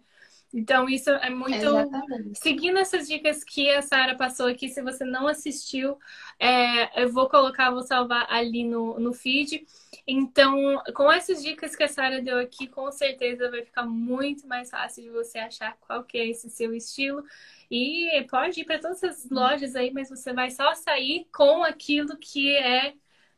Então, 0.57 0.89
isso 0.89 1.11
é 1.11 1.29
muito. 1.29 1.53
Exatamente. 1.53 2.39
Seguindo 2.39 2.79
essas 2.79 3.07
dicas 3.07 3.43
que 3.43 3.69
a 3.69 3.83
Sara 3.83 4.15
passou 4.15 4.47
aqui, 4.47 4.67
se 4.67 4.81
você 4.81 5.05
não 5.05 5.27
assistiu, 5.27 5.99
é, 6.39 7.03
eu 7.03 7.13
vou 7.13 7.29
colocar, 7.29 7.69
vou 7.69 7.83
salvar 7.83 8.25
ali 8.27 8.63
no, 8.63 8.99
no 8.99 9.13
feed. 9.13 9.63
Então, 10.07 10.81
com 10.95 11.11
essas 11.11 11.43
dicas 11.43 11.75
que 11.75 11.83
a 11.83 11.87
Sara 11.87 12.23
deu 12.23 12.39
aqui, 12.39 12.65
com 12.65 12.91
certeza 12.91 13.51
vai 13.51 13.61
ficar 13.61 13.85
muito 13.85 14.47
mais 14.47 14.71
fácil 14.71 15.03
de 15.03 15.11
você 15.11 15.37
achar 15.37 15.77
qual 15.79 16.03
que 16.03 16.17
é 16.17 16.27
esse 16.27 16.49
seu 16.49 16.73
estilo. 16.73 17.23
E 17.69 18.25
pode 18.27 18.61
ir 18.61 18.65
para 18.65 18.79
todas 18.79 19.03
as 19.03 19.29
lojas 19.29 19.75
aí, 19.75 19.93
mas 19.93 20.09
você 20.09 20.33
vai 20.33 20.49
só 20.49 20.73
sair 20.73 21.27
com 21.31 21.63
aquilo 21.63 22.17
que 22.17 22.55
é 22.55 22.95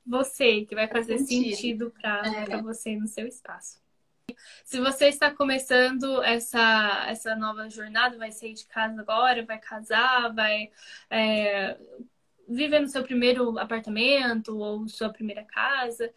você, 0.08 0.64
que 0.64 0.74
vai 0.74 0.88
fazer 0.88 1.18
sentido, 1.18 1.56
sentido 1.56 1.94
para 2.00 2.22
é. 2.50 2.62
você 2.62 2.96
no 2.96 3.08
seu 3.08 3.28
espaço. 3.28 3.78
Se 4.64 4.80
você 4.80 5.08
está 5.08 5.32
começando 5.32 6.22
essa, 6.24 7.06
essa 7.08 7.36
nova 7.36 7.70
jornada, 7.70 8.18
vai 8.18 8.32
sair 8.32 8.54
de 8.54 8.66
casa 8.66 9.00
agora, 9.02 9.46
vai 9.46 9.60
casar, 9.60 10.34
vai 10.34 10.70
é, 11.10 11.78
viver 12.48 12.80
no 12.80 12.88
seu 12.88 13.04
primeiro 13.04 13.58
apartamento 13.60 14.58
ou 14.58 14.88
sua 14.88 15.10
primeira 15.10 15.44
casa, 15.44 16.12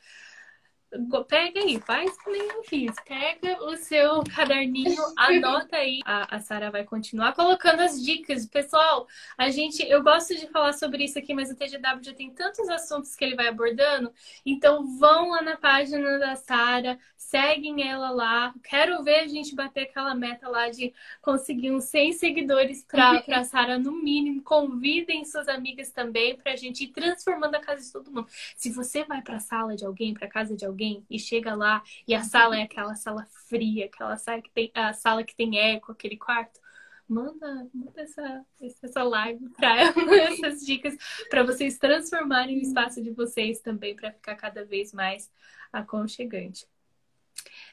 Pega 1.27 1.61
aí, 1.61 1.81
faz 1.81 2.17
que 2.19 2.31
nem 2.31 2.49
eu 2.49 2.63
fiz. 2.65 2.95
Pega 3.07 3.65
o 3.65 3.77
seu 3.77 4.23
caderninho, 4.25 5.03
anota 5.17 5.77
aí. 5.77 6.01
A, 6.05 6.37
a 6.37 6.41
Sara 6.41 6.71
vai 6.71 6.85
continuar 6.85 7.33
colocando 7.35 7.81
as 7.81 8.03
dicas. 8.03 8.45
Pessoal, 8.47 9.07
a 9.39 9.49
gente, 9.49 9.83
eu 9.89 10.03
gosto 10.03 10.35
de 10.35 10.47
falar 10.49 10.75
sobre 10.75 11.05
isso 11.05 11.19
aqui, 11.19 11.33
mas 11.33 11.51
o 11.51 11.57
TGW 11.57 12.03
já 12.03 12.13
tem 12.13 12.31
tantos 12.31 12.69
assuntos 12.69 13.15
que 13.15 13.25
ele 13.25 13.35
vai 13.35 13.49
abordando. 13.49 14.13
Então 14.45 14.99
vão 14.99 15.31
lá 15.31 15.41
na 15.41 15.57
página 15.57 16.19
da 16.19 16.37
Sara, 16.37 16.99
seguem 17.17 17.89
ela 17.89 18.11
lá. 18.11 18.53
Quero 18.63 19.03
ver 19.03 19.21
a 19.21 19.27
gente 19.27 19.55
bater 19.55 19.85
aquela 19.85 20.15
meta 20.15 20.49
lá 20.49 20.69
de 20.69 20.93
conseguir 21.23 21.71
uns 21.71 21.85
100 21.85 22.13
seguidores 22.13 22.85
para 22.85 23.23
a 23.35 23.45
Sara 23.45 23.79
no 23.79 23.93
mínimo. 23.93 24.43
Convidem 24.43 25.25
suas 25.25 25.49
amigas 25.49 25.91
também 25.91 26.37
para 26.37 26.53
a 26.53 26.57
gente 26.57 26.85
ir 26.85 26.89
transformando 26.89 27.55
a 27.55 27.61
casa 27.61 27.83
de 27.83 27.91
todo 27.91 28.13
mundo. 28.13 28.29
Se 28.57 28.71
você 28.71 29.05
vai 29.05 29.23
para 29.23 29.37
a 29.37 29.41
sala 29.41 29.75
de 29.75 29.87
alguém, 29.87 30.13
para 30.13 30.29
casa 30.29 30.55
de 30.55 30.67
alguém, 30.67 30.82
alguém 30.83 31.07
e 31.09 31.19
chega 31.19 31.55
lá 31.55 31.83
e 32.07 32.15
a 32.15 32.23
sala 32.23 32.59
é 32.59 32.63
aquela 32.63 32.95
sala 32.95 33.25
fria, 33.49 33.87
aquela 33.87 34.17
sala 34.17 34.43
que 34.43 34.51
tem, 34.51 34.71
a 34.75 34.93
sala 34.93 35.23
que 35.23 35.35
tem 35.35 35.59
eco, 35.59 35.93
aquele 35.93 36.17
quarto, 36.17 36.61
manda, 37.09 37.69
manda 37.73 38.01
essa, 38.01 38.45
essa 38.83 39.03
live 39.03 39.49
para 39.51 39.93
essas 40.29 40.65
dicas 40.65 40.97
para 41.31 41.45
vocês 41.45 41.79
transformarem 41.79 42.59
o 42.59 42.63
espaço 42.63 43.03
de 43.03 43.11
vocês 43.11 43.61
também 43.61 43.95
para 43.95 44.13
ficar 44.13 44.35
cada 44.35 44.65
vez 44.65 44.93
mais 44.93 45.31
aconchegante. 45.73 46.67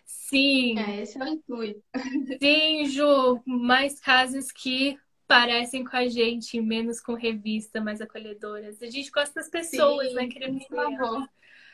Sim. 0.06 0.78
É, 0.78 1.02
esse 1.02 1.20
é 1.20 1.24
o 1.24 1.28
intuito. 1.28 1.84
Sim, 2.40 2.86
Ju, 2.86 3.42
mais 3.46 4.00
casas 4.00 4.52
que 4.52 4.98
parecem 5.28 5.84
com 5.84 5.96
a 5.96 6.08
gente, 6.08 6.60
menos 6.62 7.00
com 7.00 7.14
revista, 7.14 7.82
mais 7.82 8.00
acolhedoras. 8.00 8.82
A 8.82 8.90
gente 8.90 9.10
gosta 9.12 9.40
das 9.40 9.50
pessoas, 9.50 10.10
Sim, 10.10 10.16
né? 10.16 10.28
Queremos 10.28 10.66
por 10.66 10.76
favor. 10.76 11.30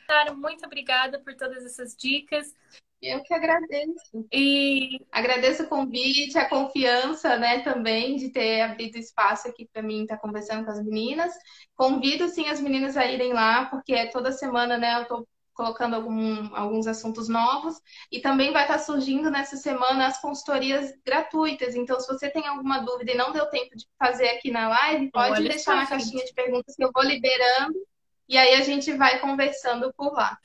Sara, 0.05 0.33
muito 0.33 0.65
obrigada 0.65 1.19
por 1.19 1.35
todas 1.35 1.65
essas 1.65 1.95
dicas. 1.95 2.53
Eu 3.01 3.21
que 3.21 3.33
agradeço. 3.33 4.27
E 4.31 4.99
agradeço 5.11 5.63
o 5.63 5.67
convite, 5.67 6.37
a 6.37 6.49
confiança, 6.49 7.37
né, 7.37 7.59
também 7.59 8.15
de 8.15 8.29
ter 8.29 8.61
abrido 8.61 8.97
espaço 8.97 9.47
aqui 9.47 9.67
para 9.71 9.83
mim 9.83 10.03
estar 10.03 10.17
conversando 10.17 10.65
com 10.65 10.71
as 10.71 10.83
meninas. 10.83 11.33
Convido 11.75 12.27
sim 12.29 12.47
as 12.47 12.59
meninas 12.59 12.97
a 12.97 13.05
irem 13.05 13.33
lá, 13.33 13.65
porque 13.65 14.07
toda 14.07 14.31
semana, 14.31 14.77
né, 14.77 14.95
eu 14.95 15.01
estou 15.03 15.27
colocando 15.53 15.95
algum, 15.95 16.53
alguns 16.53 16.85
assuntos 16.85 17.29
novos 17.29 17.79
e 18.11 18.19
também 18.19 18.51
vai 18.51 18.63
estar 18.63 18.77
surgindo 18.77 19.31
nessa 19.31 19.55
semana 19.55 20.07
as 20.07 20.19
consultorias 20.19 20.93
gratuitas. 21.05 21.75
Então, 21.75 21.99
se 21.99 22.07
você 22.07 22.29
tem 22.29 22.45
alguma 22.45 22.79
dúvida 22.79 23.11
e 23.11 23.17
não 23.17 23.31
deu 23.31 23.45
tempo 23.47 23.75
de 23.75 23.85
fazer 23.97 24.29
aqui 24.29 24.51
na 24.51 24.67
live, 24.67 25.11
pode 25.11 25.39
Olha 25.39 25.49
deixar 25.49 25.75
na 25.75 25.87
caixinha 25.87 26.25
de 26.25 26.33
perguntas 26.33 26.75
que 26.75 26.83
eu 26.83 26.91
vou 26.93 27.03
liberando 27.03 27.79
e 28.27 28.37
aí 28.37 28.55
a 28.55 28.61
gente 28.61 28.91
vai 28.93 29.19
conversando 29.19 29.93
por 29.93 30.13
lá. 30.13 30.37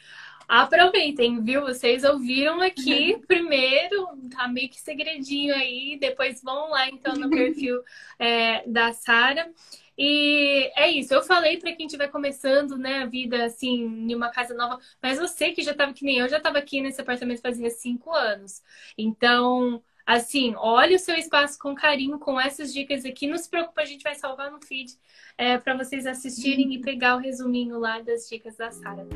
Aproveitem, 0.49 1.45
viu? 1.45 1.61
Vocês 1.63 2.03
ouviram 2.03 2.61
aqui 2.61 3.17
primeiro, 3.29 4.09
tá 4.31 4.49
meio 4.49 4.69
que 4.69 4.81
segredinho 4.81 5.55
aí, 5.55 5.97
depois 6.01 6.43
vão 6.43 6.71
lá 6.71 6.89
então 6.89 7.15
no 7.15 7.31
perfil 7.31 7.81
é, 8.19 8.67
da 8.67 8.93
Sara. 8.93 9.49
E 9.97 10.73
é 10.75 10.91
isso, 10.91 11.13
eu 11.15 11.23
falei 11.23 11.59
para 11.59 11.73
quem 11.73 11.87
estiver 11.87 12.09
começando, 12.09 12.77
né, 12.77 13.03
a 13.03 13.07
vida 13.07 13.45
assim, 13.45 13.85
em 13.85 14.15
uma 14.15 14.31
casa 14.31 14.55
nova, 14.55 14.79
mas 15.03 15.19
você 15.19 15.53
que 15.53 15.63
já 15.63 15.73
estava 15.73 15.93
que 15.93 16.05
nem 16.05 16.19
eu, 16.19 16.29
já 16.29 16.39
estava 16.39 16.59
aqui 16.59 16.81
nesse 16.81 17.01
apartamento 17.01 17.43
fazia 17.43 17.69
cinco 17.71 18.11
anos. 18.11 18.63
Então, 18.97 19.83
assim, 20.07 20.55
olhe 20.57 20.95
o 20.95 20.99
seu 20.99 21.15
espaço 21.15 21.59
com 21.59 21.75
carinho, 21.75 22.19
com 22.19 22.41
essas 22.41 22.73
dicas 22.73 23.05
aqui. 23.05 23.27
Não 23.27 23.39
se 23.39 23.49
preocupe, 23.49 23.81
a 23.81 23.87
gente 23.87 24.03
vai 24.03 24.15
salvar 24.15 24.51
no 24.51 24.61
feed 24.61 24.93
é, 25.37 25.59
para 25.59 25.77
vocês 25.77 26.07
assistirem 26.07 26.75
e 26.75 26.81
pegar 26.81 27.17
o 27.17 27.21
resuminho 27.21 27.79
lá 27.79 28.01
das 28.01 28.29
dicas 28.29 28.57
da 28.57 28.71
Sara. 28.71 29.07